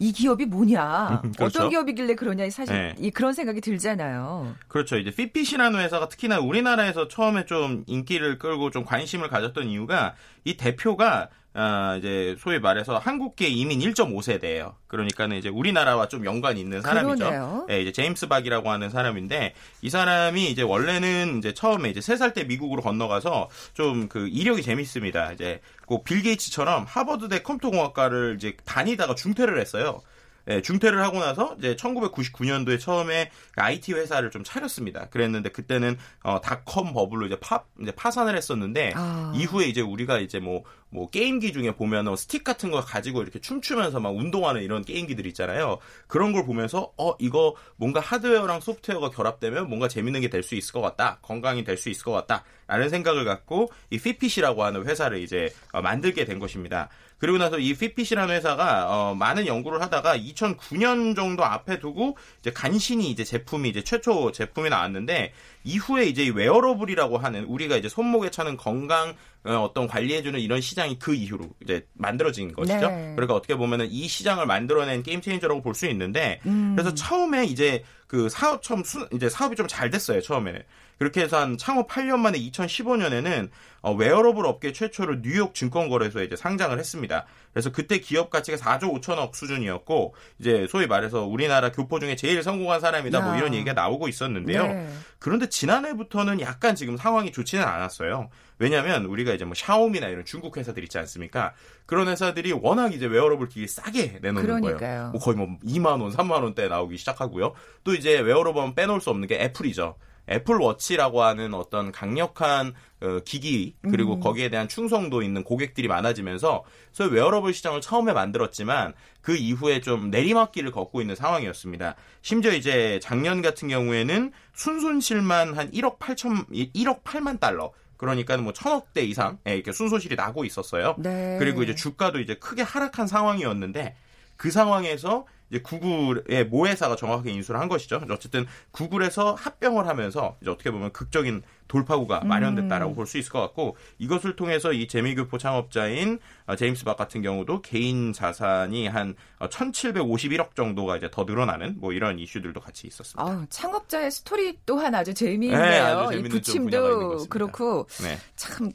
이 0.04 0.12
기업이 0.12 0.44
뭐냐, 0.44 1.22
음, 1.24 1.32
그렇죠. 1.32 1.60
어떤 1.60 1.70
기업이길래 1.70 2.14
그러냐 2.14 2.48
사실 2.50 2.74
네. 2.74 2.94
이 2.98 3.10
그런 3.10 3.32
생각이 3.32 3.62
들잖아요. 3.62 4.54
그렇죠. 4.68 4.98
이제 4.98 5.10
핏핏이라는 5.10 5.80
회사가 5.80 6.10
특히나 6.10 6.40
우리나라에서 6.40 7.08
처음에 7.08 7.46
좀 7.46 7.84
인기를 7.86 8.38
끌고 8.38 8.70
좀 8.70 8.84
관심을 8.84 9.28
가졌던 9.28 9.68
이유가 9.68 10.14
이 10.44 10.58
대표가 10.58 11.30
아, 11.56 11.94
이제 11.98 12.34
소위 12.40 12.58
말해서 12.58 12.98
한국계 12.98 13.46
이민 13.46 13.78
1.5세대예요. 13.78 14.74
그러니까는 14.88 15.36
이제 15.36 15.48
우리나라와 15.48 16.08
좀 16.08 16.24
연관이 16.24 16.60
있는 16.60 16.82
사람이죠. 16.82 17.24
예, 17.70 17.80
이제 17.80 17.92
제임스 17.92 18.26
박이라고 18.26 18.70
하는 18.70 18.90
사람인데 18.90 19.54
이 19.80 19.88
사람이 19.90 20.50
이제 20.50 20.62
원래는 20.62 21.38
이제 21.38 21.54
처음에 21.54 21.90
이제 21.90 22.00
세살때 22.00 22.44
미국으로 22.44 22.82
건너가서 22.82 23.48
좀 23.74 24.08
그 24.08 24.28
이력이 24.28 24.62
재밌습니다. 24.62 25.32
이제 25.32 25.60
꼭 25.86 26.04
빌 26.04 26.22
게이츠처럼 26.22 26.84
하버드대 26.88 27.42
컴퓨터공학과를 27.42 28.34
이제 28.36 28.56
다니다가 28.64 29.14
중퇴를 29.14 29.60
했어요. 29.60 30.02
예, 30.48 30.60
중퇴를 30.60 31.00
하고 31.02 31.20
나서 31.20 31.54
이제 31.58 31.74
1999년도에 31.76 32.78
처음에 32.78 33.30
IT 33.56 33.94
회사를 33.94 34.30
좀 34.30 34.44
차렸습니다. 34.44 35.08
그랬는데 35.08 35.48
그때는 35.50 35.96
어, 36.22 36.40
dot-com 36.40 36.92
bubble로 36.92 37.26
이제 37.26 37.38
파 37.40 37.64
이제 37.80 37.90
파산을 37.92 38.36
했었는데 38.36 38.92
아. 38.94 39.32
이후에 39.34 39.66
이제 39.66 39.80
우리가 39.80 40.18
이제 40.18 40.40
뭐뭐 40.40 41.10
게임기 41.10 41.52
중에 41.52 41.72
보면은 41.72 42.14
스틱 42.16 42.44
같은 42.44 42.70
거 42.70 42.80
가지고 42.80 43.22
이렇게 43.22 43.38
춤추면서 43.38 44.00
막 44.00 44.14
운동하는 44.14 44.62
이런 44.62 44.84
게임기들 44.84 45.26
있잖아요. 45.28 45.78
그런 46.08 46.32
걸 46.32 46.44
보면서 46.44 46.92
어 46.98 47.14
이거 47.18 47.54
뭔가 47.76 48.00
하드웨어랑 48.00 48.60
소프트웨어가 48.60 49.10
결합되면 49.10 49.68
뭔가 49.68 49.88
재밌는 49.88 50.20
게 50.20 50.28
될 50.28 50.42
수 50.42 50.54
있을 50.56 50.72
것 50.72 50.80
같다. 50.82 51.18
건강이 51.22 51.64
될 51.64 51.76
수 51.78 51.88
있을 51.88 52.04
것 52.04 52.12
같다라는 52.12 52.88
생각을 52.90 53.24
갖고 53.24 53.70
이 53.90 53.98
핏빗이라고 53.98 54.62
하는 54.62 54.84
회사를 54.86 55.22
이제 55.22 55.52
어, 55.72 55.80
만들게 55.80 56.24
된 56.26 56.38
것입니다. 56.38 56.88
그리고 57.18 57.38
나서 57.38 57.58
이 57.58 57.74
핏빗이라는 57.74 58.34
회사가 58.34 58.86
어, 58.88 59.14
많은 59.14 59.46
연구를 59.46 59.80
하다가 59.82 60.18
2009년 60.18 61.16
정도 61.16 61.44
앞에 61.44 61.78
두고 61.78 62.16
이제 62.40 62.52
간신히 62.52 63.10
이제 63.10 63.24
제품이 63.24 63.68
이제 63.68 63.82
최초 63.82 64.32
제품이 64.32 64.70
나왔는데 64.70 65.32
이후에 65.64 66.06
이제 66.06 66.24
이 66.24 66.30
wearable이라고 66.30 67.18
하는 67.18 67.44
우리가 67.44 67.76
이제 67.76 67.88
손목에 67.88 68.30
차는 68.30 68.56
건강 68.56 69.14
어, 69.44 69.56
어떤 69.56 69.86
관리해주는 69.86 70.38
이런 70.40 70.60
시장이 70.60 70.98
그 70.98 71.14
이후로 71.14 71.50
이제 71.62 71.86
만들어진 71.94 72.52
것이죠. 72.52 72.88
네. 72.88 73.12
그러니까 73.14 73.34
어떻게 73.34 73.56
보면은 73.56 73.88
이 73.90 74.08
시장을 74.08 74.46
만들어낸 74.46 75.02
game 75.02 75.20
changer라고 75.20 75.60
볼 75.62 75.74
수 75.74 75.86
있는데 75.86 76.40
음. 76.46 76.74
그래서 76.76 76.94
처음에 76.94 77.44
이제 77.46 77.82
그 78.14 78.28
사업 78.28 78.62
처음 78.62 78.84
수, 78.84 79.08
이제 79.12 79.28
사업이 79.28 79.56
좀 79.56 79.66
잘 79.66 79.90
됐어요 79.90 80.20
처음에는 80.20 80.62
그렇게 80.98 81.22
해서 81.22 81.40
한 81.40 81.58
창업 81.58 81.88
8년 81.88 82.18
만에 82.20 82.38
2015년에는 82.38 83.50
어, 83.82 83.92
웨어러블 83.92 84.46
업계 84.46 84.72
최초로 84.72 85.22
뉴욕 85.22 85.52
증권거래소에 85.52 86.24
이제 86.24 86.36
상장을 86.36 86.78
했습니다. 86.78 87.26
그래서 87.52 87.72
그때 87.72 87.98
기업 87.98 88.30
가치가 88.30 88.56
4조 88.56 89.00
5천억 89.00 89.34
수준이었고 89.34 90.14
이제 90.38 90.68
소위 90.70 90.86
말해서 90.86 91.24
우리나라 91.24 91.72
교포 91.72 91.98
중에 91.98 92.14
제일 92.14 92.40
성공한 92.44 92.80
사람이다 92.80 93.20
뭐 93.20 93.32
야. 93.32 93.38
이런 93.38 93.52
얘기가 93.52 93.72
나오고 93.72 94.06
있었는데요. 94.06 94.62
네. 94.66 94.88
그런데 95.18 95.48
지난해부터는 95.48 96.40
약간 96.40 96.76
지금 96.76 96.96
상황이 96.96 97.32
좋지는 97.32 97.64
않았어요. 97.64 98.30
왜냐하면 98.58 99.04
우리가 99.06 99.32
이제 99.32 99.44
뭐 99.44 99.54
샤오미나 99.54 100.08
이런 100.08 100.24
중국 100.24 100.56
회사들 100.56 100.82
있지 100.84 100.98
않습니까? 100.98 101.54
그런 101.86 102.08
회사들이 102.08 102.52
워낙 102.52 102.94
이제 102.94 103.06
웨어러블 103.06 103.48
기기 103.48 103.66
싸게 103.66 104.18
내놓는 104.22 104.42
그러니까요. 104.42 104.78
거예요. 104.78 105.10
뭐 105.10 105.20
거의 105.20 105.36
뭐 105.36 105.48
2만 105.64 106.00
원, 106.00 106.10
3만 106.12 106.42
원대 106.42 106.68
나오기 106.68 106.96
시작하고요. 106.98 107.54
또 107.82 107.94
이제 107.94 108.18
wearable은 108.20 108.74
빼놓을 108.74 109.00
수 109.00 109.10
없는 109.10 109.28
게 109.28 109.40
애플이죠. 109.40 109.96
애플 110.28 110.56
워치라고 110.56 111.22
하는 111.22 111.54
어떤 111.54 111.92
강력한 111.92 112.72
어, 113.02 113.18
기기 113.24 113.74
그리고 113.82 114.14
음. 114.14 114.20
거기에 114.20 114.48
대한 114.48 114.68
충성도 114.68 115.20
있는 115.22 115.44
고객들이 115.44 115.88
많아지면서 115.88 116.64
소위 116.92 117.10
웨어러블 117.10 117.52
시장을 117.52 117.82
처음에 117.82 118.14
만들었지만 118.14 118.94
그 119.20 119.36
이후에 119.36 119.80
좀 119.80 120.10
내리막길을 120.10 120.70
걷고 120.70 121.02
있는 121.02 121.14
상황이었습니다. 121.14 121.96
심지어 122.22 122.52
이제 122.52 122.98
작년 123.02 123.42
같은 123.42 123.68
경우에는 123.68 124.32
순손실만 124.54 125.54
한 125.58 125.70
1억 125.70 125.98
8천 125.98 126.48
1억 126.74 127.02
8만 127.02 127.38
달러 127.38 127.72
그러니까 128.04 128.36
뭐 128.36 128.52
천억대 128.52 129.02
이상 129.02 129.38
예, 129.48 129.54
이렇게 129.54 129.72
순손실이 129.72 130.16
나고 130.16 130.44
있었어요. 130.44 130.94
네. 130.98 131.36
그리고 131.38 131.62
이제 131.62 131.74
주가도 131.74 132.20
이제 132.20 132.34
크게 132.34 132.62
하락한 132.62 133.06
상황이었는데 133.06 133.96
그 134.36 134.50
상황에서 134.50 135.26
이제 135.50 135.60
구글의 135.60 136.46
모회사가 136.46 136.96
정확하게 136.96 137.30
인수를 137.32 137.60
한 137.60 137.68
것이죠. 137.68 138.00
어쨌든 138.10 138.46
구글에서 138.70 139.34
합병을 139.34 139.86
하면서 139.86 140.36
이제 140.40 140.50
어떻게 140.50 140.70
보면 140.70 140.92
극적인 140.92 141.42
돌파구가 141.68 142.20
마련됐다라고 142.24 142.94
볼수 142.94 143.18
있을 143.18 143.32
것 143.32 143.40
같고 143.40 143.76
이것을 143.98 144.36
통해서 144.36 144.72
이 144.72 144.86
재미교포 144.86 145.38
창업자인 145.38 146.18
어, 146.46 146.56
제임스 146.56 146.84
박 146.84 146.96
같은 146.96 147.22
경우도 147.22 147.62
개인 147.62 148.12
자산이 148.12 148.86
한 148.88 149.14
어, 149.38 149.48
1,751억 149.48 150.54
정도가 150.54 150.96
이제 150.96 151.08
더 151.10 151.24
늘어나는 151.24 151.76
뭐 151.78 151.92
이런 151.92 152.18
이슈들도 152.18 152.60
같이 152.60 152.86
있었습니다. 152.86 153.22
아, 153.22 153.46
창업자의 153.48 154.10
스토리 154.10 154.58
또한 154.66 154.94
아주 154.94 155.14
재미있네요. 155.14 155.62
네, 155.62 155.78
아주 155.78 156.18
이 156.18 156.22
부침도. 156.24 157.26
그렇고 157.28 157.86
네. 158.02 158.18
참 158.36 158.70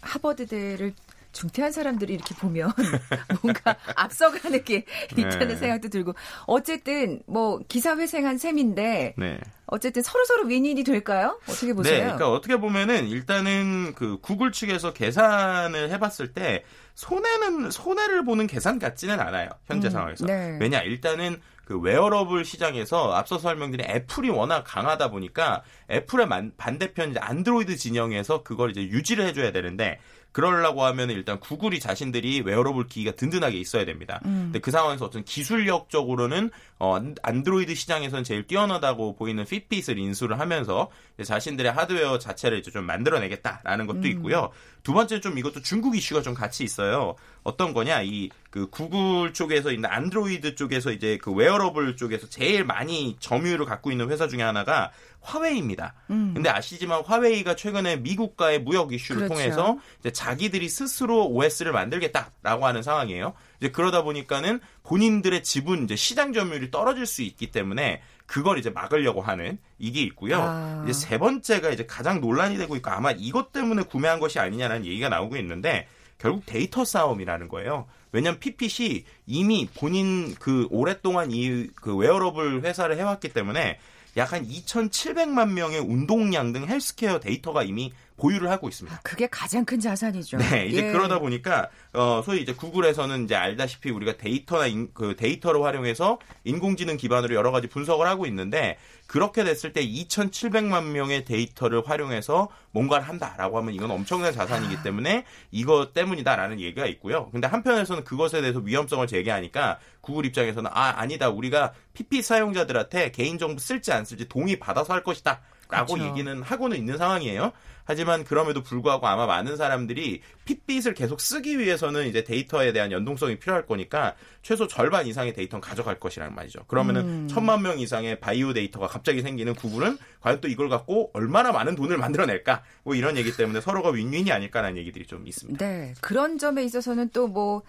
하버드대를 0.00 0.94
중퇴한 1.32 1.72
사람들이 1.72 2.14
이렇게 2.14 2.34
보면 2.34 2.72
뭔가 3.42 3.76
앞서가는 3.96 4.64
게 4.64 4.84
있다는 5.12 5.48
네. 5.48 5.56
생각도 5.56 5.88
들고 5.88 6.14
어쨌든 6.46 7.22
뭐 7.26 7.60
기사 7.68 7.96
회생한 7.96 8.38
셈인데 8.38 9.14
네. 9.16 9.40
어쨌든 9.66 10.02
서로 10.02 10.24
서로 10.26 10.44
win-win이 10.44 10.84
될까요? 10.84 11.40
어떻게 11.48 11.72
보세요? 11.72 11.94
네, 11.94 12.00
그러니까 12.02 12.30
어떻게 12.30 12.56
보면은 12.56 13.08
일단은 13.08 13.94
그 13.94 14.18
구글 14.20 14.52
측에서 14.52 14.92
계산을 14.92 15.90
해봤을 15.90 16.32
때 16.34 16.64
손해는 16.94 17.70
손해를 17.70 18.24
보는 18.24 18.46
계산 18.46 18.78
같지는 18.78 19.18
않아요 19.18 19.48
현재 19.66 19.88
음, 19.88 19.90
상황에서. 19.90 20.26
네. 20.26 20.58
왜냐 20.60 20.80
일단은 20.80 21.40
그 21.64 21.78
웨어러블 21.78 22.44
시장에서 22.44 23.12
앞서 23.14 23.38
설명드린 23.38 23.88
애플이 23.88 24.28
워낙 24.28 24.64
강하다 24.66 25.10
보니까 25.10 25.62
애플의 25.90 26.26
만- 26.26 26.52
반대편 26.58 27.12
이제 27.12 27.20
안드로이드 27.20 27.76
진영에서 27.76 28.42
그걸 28.42 28.72
이제 28.72 28.82
유지를 28.82 29.24
해줘야 29.26 29.52
되는데 29.52 29.98
그러려고 30.32 30.84
하면 30.84 31.10
일단 31.10 31.38
구글이 31.38 31.78
자신들이 31.78 32.40
웨어러블 32.40 32.86
기기가 32.88 33.14
든든하게 33.14 33.58
있어야 33.58 33.84
됩니다. 33.84 34.20
음. 34.24 34.44
근데 34.46 34.58
그 34.60 34.70
상황에서 34.70 35.04
어떤 35.04 35.24
기술력적으로는 35.24 36.50
어, 36.78 36.96
안- 36.96 37.14
안드로이드 37.22 37.74
시장에서는 37.74 38.24
제일 38.24 38.46
뛰어나다고 38.46 39.14
보이는 39.14 39.44
핏빗을 39.44 39.98
인수를 39.98 40.40
하면서 40.40 40.90
자신들의 41.22 41.70
하드웨어 41.72 42.18
자체를 42.18 42.58
이제 42.58 42.70
좀 42.70 42.84
만들어내겠다라는 42.84 43.86
것도 43.86 43.98
음. 43.98 44.06
있고요. 44.06 44.50
두 44.82 44.92
번째 44.92 45.20
좀 45.20 45.38
이것도 45.38 45.62
중국 45.62 45.96
이슈가 45.96 46.22
좀 46.22 46.34
같이 46.34 46.64
있어요. 46.64 47.14
어떤 47.44 47.72
거냐 47.72 48.02
이 48.02 48.30
그 48.52 48.68
구글 48.68 49.32
쪽에서 49.32 49.72
있는 49.72 49.88
안드로이드 49.88 50.56
쪽에서 50.56 50.92
이제 50.92 51.16
그 51.22 51.32
웨어러블 51.32 51.96
쪽에서 51.96 52.28
제일 52.28 52.66
많이 52.66 53.16
점유율을 53.18 53.64
갖고 53.64 53.90
있는 53.90 54.10
회사 54.10 54.28
중에 54.28 54.42
하나가 54.42 54.90
화웨이입니다. 55.22 55.94
음. 56.10 56.32
근데 56.34 56.48
아시지만 56.50 57.02
화웨이가 57.04 57.56
최근에 57.56 57.96
미국과의 57.96 58.60
무역 58.60 58.92
이슈를 58.92 59.28
그렇죠. 59.28 59.34
통해서 59.34 59.78
이제 60.00 60.10
자기들이 60.12 60.68
스스로 60.68 61.28
OS를 61.28 61.72
만들겠다라고 61.72 62.66
하는 62.66 62.82
상황이에요. 62.82 63.32
이제 63.58 63.70
그러다 63.70 64.02
보니까는 64.02 64.60
본인들의 64.82 65.42
지분 65.42 65.84
이제 65.84 65.96
시장 65.96 66.32
점유율이 66.32 66.70
떨어질 66.70 67.06
수 67.06 67.22
있기 67.22 67.50
때문에 67.50 68.02
그걸 68.26 68.58
이제 68.58 68.70
막으려고 68.70 69.20
하는 69.22 69.58
이게 69.78 70.02
있고요. 70.02 70.38
아. 70.40 70.84
이제 70.84 70.92
세 70.92 71.18
번째가 71.18 71.70
이제 71.70 71.86
가장 71.86 72.20
논란이 72.20 72.56
되고 72.58 72.74
있고 72.76 72.90
아마 72.90 73.12
이것 73.12 73.52
때문에 73.52 73.82
구매한 73.84 74.20
것이 74.20 74.38
아니냐라는 74.38 74.86
얘기가 74.86 75.08
나오고 75.08 75.36
있는데 75.36 75.86
결국 76.18 76.44
데이터 76.46 76.84
싸움이라는 76.84 77.48
거예요. 77.48 77.86
왜냐하면 78.12 78.38
핏빗이 78.40 79.04
이미 79.26 79.68
본인 79.74 80.34
그 80.36 80.66
오랫동안 80.70 81.30
이 81.32 81.66
그 81.74 81.96
웨어러블 81.96 82.62
회사를 82.62 82.96
해왔기 82.98 83.30
때문에 83.30 83.78
약 84.16 84.32
한 84.32 84.46
2,700만 84.46 85.52
명의 85.52 85.78
운동량 85.78 86.52
등 86.52 86.66
헬스케어 86.66 87.20
데이터가 87.20 87.62
이미 87.62 87.92
보유를 88.16 88.50
하고 88.50 88.68
있습니다. 88.68 88.96
아, 88.96 89.00
그게 89.02 89.26
가장 89.26 89.64
큰 89.64 89.80
자산이죠. 89.80 90.38
네, 90.38 90.66
이제 90.66 90.86
예. 90.86 90.92
그러다 90.92 91.18
보니까 91.18 91.68
어 91.92 92.22
소위 92.24 92.42
이제 92.42 92.52
구글에서는 92.52 93.24
이제 93.24 93.34
알다시피 93.34 93.90
우리가 93.90 94.16
데이터나 94.16 94.66
인, 94.66 94.90
그 94.94 95.16
데이터를 95.16 95.62
활용해서 95.62 96.18
인공지능 96.44 96.96
기반으로 96.96 97.34
여러 97.34 97.50
가지 97.50 97.66
분석을 97.68 98.06
하고 98.06 98.26
있는데 98.26 98.78
그렇게 99.06 99.44
됐을 99.44 99.72
때 99.72 99.86
2,700만 99.86 100.84
명의 100.84 101.24
데이터를 101.24 101.82
활용해서 101.86 102.48
뭔가를 102.70 103.06
한다라고 103.06 103.58
하면 103.58 103.74
이건 103.74 103.90
엄청난 103.90 104.32
자산이기 104.32 104.76
아. 104.76 104.82
때문에 104.82 105.24
이것 105.50 105.92
때문이다라는 105.92 106.60
얘기가 106.60 106.86
있고요. 106.86 107.28
근데 107.30 107.46
한편에서는 107.46 108.04
그것에 108.04 108.40
대해서 108.40 108.60
위험성을 108.60 109.06
제기하니까 109.06 109.78
구글 110.00 110.26
입장에서는 110.26 110.70
아 110.72 110.94
아니다 110.98 111.28
우리가 111.28 111.72
PP 111.92 112.22
사용자들한테 112.22 113.10
개인정보 113.10 113.58
쓸지 113.58 113.92
안 113.92 114.04
쓸지 114.04 114.28
동의 114.28 114.58
받아서 114.58 114.94
할 114.94 115.02
것이다. 115.02 115.40
라고 115.72 115.94
그렇죠. 115.94 116.10
얘기는 116.10 116.42
하고는 116.42 116.76
있는 116.76 116.98
상황이에요. 116.98 117.52
하지만 117.84 118.24
그럼에도 118.24 118.62
불구하고 118.62 119.06
아마 119.08 119.26
많은 119.26 119.56
사람들이 119.56 120.20
핏빛을 120.44 120.94
계속 120.94 121.20
쓰기 121.20 121.58
위해서는 121.58 122.06
이제 122.06 122.22
데이터에 122.22 122.72
대한 122.72 122.92
연동성이 122.92 123.38
필요할 123.38 123.66
거니까 123.66 124.14
최소 124.42 124.68
절반 124.68 125.06
이상의 125.06 125.32
데이터는 125.32 125.60
가져갈 125.60 125.98
것이라는 125.98 126.34
말이죠. 126.34 126.64
그러면은 126.66 127.02
음. 127.02 127.28
천만 127.28 127.62
명 127.62 127.78
이상의 127.78 128.20
바이오 128.20 128.52
데이터가 128.52 128.86
갑자기 128.86 129.22
생기는 129.22 129.54
구글은 129.54 129.98
과연 130.20 130.40
또 130.40 130.48
이걸 130.48 130.68
갖고 130.68 131.10
얼마나 131.12 131.50
많은 131.50 131.74
돈을 131.74 131.96
만들어낼까? 131.96 132.62
뭐 132.84 132.94
이런 132.94 133.16
얘기 133.16 133.34
때문에 133.36 133.60
서로가 133.60 133.90
윈윈이 133.90 134.30
아닐까라는 134.30 134.76
얘기들이 134.76 135.06
좀 135.06 135.26
있습니다. 135.26 135.64
네. 135.64 135.94
그런 136.00 136.38
점에 136.38 136.62
있어서는 136.62 137.10
또뭐 137.10 137.62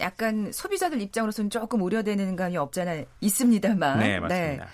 약간 0.00 0.50
소비자들 0.52 1.00
입장으로서는 1.02 1.50
조금 1.50 1.82
우려되는 1.82 2.34
감이 2.34 2.56
없잖아 2.56 3.04
있습니다만. 3.20 3.98
네, 3.98 4.18
맞습니다. 4.18 4.64
네. 4.64 4.70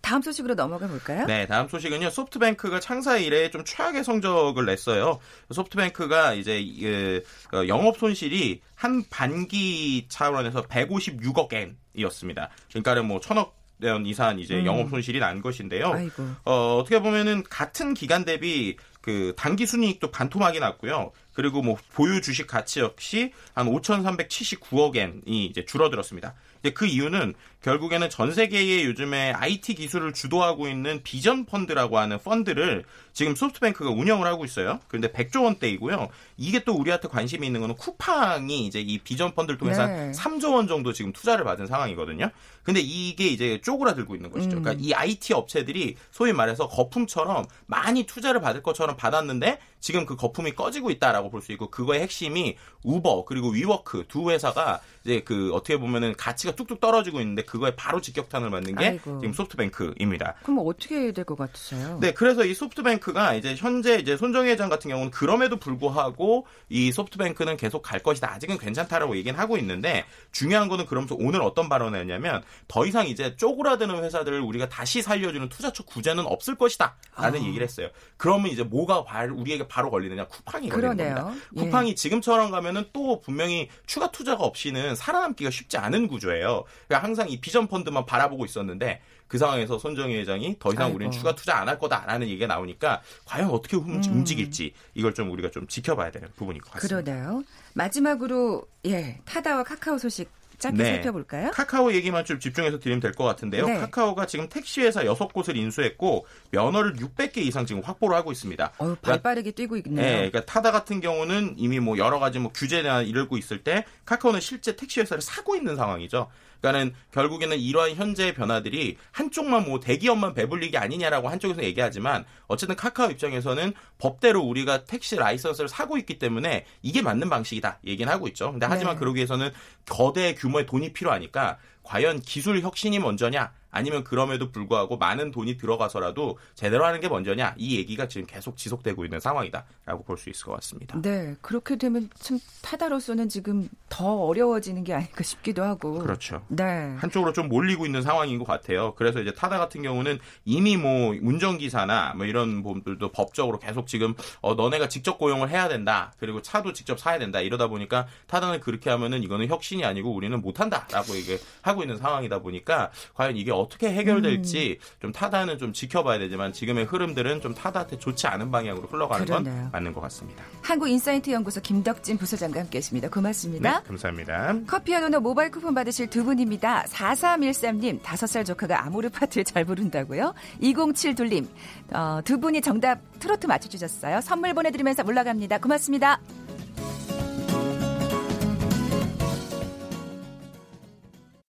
다음 0.00 0.22
소식으로 0.22 0.54
넘어가 0.54 0.86
볼까요? 0.86 1.26
네, 1.26 1.46
다음 1.46 1.68
소식은요. 1.68 2.10
소프트뱅크가 2.10 2.80
창사 2.80 3.16
이래 3.16 3.50
좀 3.50 3.64
최악의 3.64 4.04
성적을 4.04 4.64
냈어요. 4.66 5.18
소프트뱅크가 5.50 6.34
이제 6.34 7.22
그 7.48 7.68
영업 7.68 7.98
손실이 7.98 8.60
한 8.74 9.04
반기 9.10 10.06
차원에서 10.08 10.62
156억 10.62 11.74
엔이었습니다. 11.94 12.48
그러니까는 12.70 13.06
뭐 13.06 13.20
천억 13.20 13.58
원 13.82 14.06
이상 14.06 14.40
이제 14.40 14.56
음. 14.56 14.66
영업 14.66 14.90
손실이 14.90 15.20
난 15.20 15.40
것인데요. 15.40 15.92
아이고. 15.92 16.24
어, 16.44 16.78
어떻게 16.80 17.00
보면은 17.00 17.44
같은 17.44 17.94
기간 17.94 18.24
대비 18.24 18.76
그 19.00 19.34
단기 19.36 19.66
순이익도 19.66 20.10
반토막이 20.10 20.58
났고요. 20.58 21.12
그리고 21.38 21.62
뭐 21.62 21.76
보유 21.94 22.20
주식 22.20 22.48
가치 22.48 22.80
역시 22.80 23.32
한 23.54 23.68
5,379억 23.68 24.96
엔이 24.96 25.46
이제 25.46 25.64
줄어들었습니다. 25.64 26.34
이제 26.58 26.72
그 26.72 26.84
이유는 26.84 27.34
결국에는 27.62 28.10
전 28.10 28.32
세계의 28.32 28.84
요즘에 28.84 29.32
IT 29.32 29.74
기술을 29.74 30.14
주도하고 30.14 30.68
있는 30.68 31.00
비전 31.04 31.44
펀드라고 31.44 31.98
하는 31.98 32.18
펀드를 32.18 32.84
지금 33.12 33.36
소프트뱅크가 33.36 33.90
운영을 33.90 34.26
하고 34.26 34.44
있어요. 34.44 34.80
그런데 34.88 35.12
100조 35.12 35.44
원대이고요. 35.44 36.08
이게 36.36 36.62
또 36.64 36.74
우리한테 36.74 37.08
관심이 37.08 37.46
있는 37.46 37.60
거는 37.60 37.76
쿠팡이 37.76 38.66
이제 38.66 38.80
이 38.80 38.98
비전 38.98 39.32
펀드를 39.34 39.58
통해서 39.58 39.86
네. 39.86 40.12
3조 40.12 40.54
원 40.54 40.68
정도 40.68 40.92
지금 40.92 41.12
투자를 41.12 41.44
받은 41.44 41.66
상황이거든요. 41.66 42.30
근데 42.62 42.80
이게 42.80 43.26
이제 43.26 43.60
쪼그라들고 43.62 44.14
있는 44.14 44.30
것이죠. 44.30 44.56
음. 44.56 44.62
그러니까 44.62 44.84
이 44.84 44.92
IT 44.92 45.34
업체들이 45.34 45.96
소위 46.10 46.32
말해서 46.32 46.68
거품처럼 46.68 47.46
많이 47.66 48.04
투자를 48.04 48.40
받을 48.40 48.62
것처럼 48.62 48.96
받았는데 48.96 49.58
지금 49.80 50.06
그 50.06 50.16
거품이 50.16 50.52
꺼지고 50.54 50.90
있다라고 50.90 51.30
볼 51.30 51.40
수 51.42 51.52
있고 51.52 51.70
그거의 51.70 52.00
핵심이 52.00 52.56
우버 52.82 53.24
그리고 53.24 53.50
위워크 53.50 54.04
두 54.08 54.30
회사가 54.30 54.80
이제 55.08 55.22
그 55.24 55.52
어떻게 55.54 55.78
보면은 55.78 56.14
가치가 56.16 56.54
뚝뚝 56.54 56.80
떨어지고 56.80 57.20
있는데 57.20 57.42
그거에 57.42 57.74
바로 57.74 58.02
직격탄을 58.02 58.50
맞는 58.50 58.76
게 58.76 58.86
아이고. 58.88 59.20
지금 59.20 59.32
소프트뱅크입니다. 59.32 60.34
그럼 60.42 60.62
어떻게 60.66 61.12
될것 61.12 61.38
같으세요? 61.38 61.98
네, 62.00 62.12
그래서 62.12 62.44
이 62.44 62.52
소프트뱅크가 62.52 63.34
이제 63.34 63.54
현재 63.56 63.94
이제 63.96 64.18
손정희 64.18 64.50
회장 64.50 64.68
같은 64.68 64.90
경우는 64.90 65.10
그럼에도 65.10 65.56
불구하고 65.56 66.46
이 66.68 66.92
소프트뱅크는 66.92 67.56
계속 67.56 67.80
갈 67.80 68.00
것이다. 68.00 68.30
아직은 68.34 68.58
괜찮다라고 68.58 69.16
얘기는 69.16 69.38
하고 69.38 69.56
있는데 69.56 70.04
중요한 70.30 70.68
거는 70.68 70.84
그러면서 70.84 71.16
오늘 71.18 71.40
어떤 71.40 71.70
발언을 71.70 72.00
했냐면 72.00 72.42
더 72.68 72.84
이상 72.84 73.06
이제 73.08 73.34
쪼그라드는 73.36 74.04
회사들을 74.04 74.40
우리가 74.40 74.68
다시 74.68 75.00
살려주는 75.00 75.48
투자처 75.48 75.84
구제는 75.84 76.26
없을 76.26 76.56
것이다 76.56 76.96
라는 77.16 77.40
아. 77.40 77.44
얘기를 77.44 77.66
했어요. 77.66 77.88
그러면 78.18 78.48
이제 78.50 78.62
뭐가 78.62 79.06
우리에게 79.34 79.66
바로 79.68 79.90
걸리느냐 79.90 80.26
쿠팡이 80.26 80.68
걸리는 80.68 80.96
그러네요. 80.96 81.14
겁니다. 81.14 81.46
예. 81.56 81.60
쿠팡이 81.60 81.94
지금처럼 81.94 82.50
가면은 82.50 82.84
또 82.92 83.20
분명히 83.22 83.70
추가 83.86 84.10
투자가 84.10 84.44
없이는 84.44 84.94
살아남기가 84.98 85.50
쉽지 85.50 85.78
않은 85.78 86.08
구조예요. 86.08 86.64
그러니까 86.86 87.06
항상 87.06 87.28
이 87.30 87.40
비전 87.40 87.66
펀드만 87.68 88.04
바라보고 88.04 88.44
있었는데 88.44 89.00
그 89.28 89.38
상황에서 89.38 89.78
손정희 89.78 90.16
회장이 90.16 90.56
더 90.58 90.70
이상. 90.72 90.94
우리는 90.94 91.10
추가 91.12 91.34
투자 91.34 91.56
안 91.58 91.68
할 91.68 91.78
거다라는 91.78 92.28
얘기가 92.28 92.46
나오니까 92.46 93.02
과연 93.26 93.50
어떻게 93.50 93.76
음. 93.76 94.02
움직일지 94.06 94.72
이걸 94.94 95.12
좀 95.14 95.30
우리가 95.30 95.50
좀 95.50 95.66
지켜봐야 95.66 96.10
되는 96.10 96.28
부분인 96.36 96.60
것 96.62 96.70
같습니다. 96.72 97.02
그러네요. 97.12 97.42
마지막으로 97.74 98.66
예 98.86 99.18
타다와 99.24 99.64
카카오 99.64 99.98
소식 99.98 100.30
짧게 100.58 100.82
네. 100.82 100.90
살펴볼까요? 100.94 101.50
카카오 101.52 101.92
얘기만 101.92 102.24
좀 102.24 102.40
집중해서 102.40 102.78
드리면 102.78 103.00
될 103.00 103.12
것 103.12 103.24
같은데요. 103.24 103.66
네. 103.66 103.78
카카오가 103.78 104.26
지금 104.26 104.48
택시회사 104.48 105.02
6곳을 105.04 105.56
인수했고 105.56 106.26
면허를 106.50 106.94
600개 106.94 107.38
이상 107.38 107.64
지금 107.66 107.82
확보를 107.82 108.16
하고 108.16 108.32
있습니다. 108.32 108.72
어휴, 108.78 108.96
발 108.96 109.22
빠르게 109.22 109.50
뛰고 109.52 109.76
있네요. 109.78 110.04
네, 110.04 110.12
그러니까 110.30 110.44
타다 110.44 110.70
같은 110.72 111.00
경우는 111.00 111.54
이미 111.56 111.80
뭐 111.80 111.96
여러 111.98 112.18
가지 112.18 112.38
뭐 112.38 112.52
규제나 112.52 113.02
이러고 113.02 113.38
있을 113.38 113.62
때 113.64 113.84
카카오는 114.04 114.40
실제 114.40 114.76
택시회사를 114.76 115.20
사고 115.22 115.56
있는 115.56 115.76
상황이죠. 115.76 116.28
그러니까는 116.60 116.94
결국에는 117.12 117.58
이러한 117.58 117.94
현재의 117.94 118.34
변화들이 118.34 118.96
한쪽만 119.12 119.64
뭐 119.64 119.80
대기업만 119.80 120.34
배불리기 120.34 120.76
아니냐라고 120.76 121.28
한쪽에서 121.28 121.62
얘기하지만 121.62 122.24
어쨌든 122.46 122.76
카카오 122.76 123.10
입장에서는 123.10 123.72
법대로 123.98 124.42
우리가 124.42 124.84
택시 124.84 125.16
라이선스를 125.16 125.68
사고 125.68 125.96
있기 125.98 126.18
때문에 126.18 126.66
이게 126.82 127.02
맞는 127.02 127.30
방식이다 127.30 127.80
얘기는 127.86 128.12
하고 128.12 128.28
있죠. 128.28 128.50
근데 128.50 128.66
하지만 128.66 128.94
네. 128.94 129.00
그러기 129.00 129.16
위해서는 129.16 129.50
거대 129.86 130.34
규모의 130.34 130.66
돈이 130.66 130.92
필요하니까 130.92 131.58
과연 131.82 132.20
기술 132.20 132.60
혁신이 132.60 132.98
먼저냐 132.98 133.52
아니면 133.70 134.04
그럼에도 134.04 134.50
불구하고 134.50 134.96
많은 134.96 135.30
돈이 135.30 135.56
들어가서라도 135.56 136.38
제대로 136.54 136.84
하는 136.84 137.00
게 137.00 137.08
먼저냐 137.08 137.54
이 137.56 137.76
얘기가 137.78 138.08
지금 138.08 138.26
계속 138.26 138.56
지속되고 138.56 139.04
있는 139.04 139.20
상황이다라고 139.20 140.04
볼 140.04 140.18
수 140.18 140.30
있을 140.30 140.46
것 140.46 140.52
같습니다. 140.54 141.00
네, 141.00 141.36
그렇게 141.40 141.76
되면 141.76 142.10
참 142.18 142.40
타다로서는 142.62 143.28
지금 143.28 143.68
더 143.88 144.24
어려워지는 144.24 144.82
게 144.82 144.92
아닐까 144.94 145.22
싶기도 145.22 145.62
하고. 145.62 146.00
그렇죠. 146.00 146.42
네. 146.48 146.64
한쪽으로 146.98 147.32
좀 147.32 147.48
몰리고 147.48 147.86
있는 147.86 148.02
상황인 148.02 148.38
것 148.38 148.44
같아요. 148.46 148.94
그래서 148.96 149.20
이제 149.20 149.32
타다 149.32 149.58
같은 149.58 149.82
경우는 149.82 150.18
이미 150.44 150.76
뭐 150.76 151.10
운전기사나 151.22 152.14
뭐 152.16 152.26
이런 152.26 152.62
분들도 152.62 153.12
법적으로 153.12 153.58
계속 153.60 153.86
지금 153.86 154.14
어 154.40 154.54
너네가 154.54 154.88
직접 154.88 155.18
고용을 155.18 155.50
해야 155.50 155.68
된다. 155.68 156.12
그리고 156.18 156.42
차도 156.42 156.72
직접 156.72 156.98
사야 156.98 157.18
된다. 157.18 157.40
이러다 157.40 157.68
보니까 157.68 158.06
타다는 158.26 158.60
그렇게 158.60 158.90
하면은 158.90 159.22
이거는 159.22 159.46
혁신이 159.46 159.84
아니고 159.84 160.12
우리는 160.12 160.40
못한다라고 160.40 161.14
얘기하고 161.14 161.82
있는 161.82 161.96
상황이다 161.96 162.40
보니까 162.40 162.90
과연 163.14 163.36
이게 163.36 163.52
어떻게 163.60 163.92
해결될지 163.92 164.78
음. 164.80 164.96
좀 165.00 165.12
타다는 165.12 165.58
좀 165.58 165.72
지켜봐야 165.72 166.18
되지만 166.18 166.52
지금의 166.52 166.84
흐름들은 166.84 167.40
좀 167.40 167.54
타다한테 167.54 167.98
좋지 167.98 168.26
않은 168.26 168.50
방향으로 168.50 168.86
흘러가는 168.88 169.24
그러네요. 169.24 169.54
건 169.54 169.70
맞는 169.72 169.92
것 169.92 170.00
같습니다. 170.02 170.42
한국인사이트 170.62 171.30
연구소 171.30 171.60
김덕진 171.60 172.18
부소장과 172.18 172.60
함께했습니다. 172.60 173.08
고맙습니다. 173.10 173.78
네, 173.80 173.84
감사합니다. 173.86 174.54
커피와 174.66 175.00
도넛 175.00 175.22
모바일 175.22 175.50
쿠폰 175.50 175.74
받으실 175.74 176.08
두 176.08 176.24
분입니다. 176.24 176.84
4313님, 176.88 178.00
5살 178.02 178.44
조카가 178.46 178.84
아모르 178.84 179.08
파트를 179.10 179.44
잘 179.44 179.64
부른다고요? 179.64 180.34
207둘님, 180.62 181.46
어, 181.92 182.20
두 182.24 182.38
분이 182.40 182.60
정답 182.60 183.00
트로트 183.18 183.46
맞춰주셨어요. 183.46 184.20
선물 184.20 184.54
보내드리면서 184.54 185.04
물러갑니다. 185.04 185.58
고맙습니다. 185.58 186.20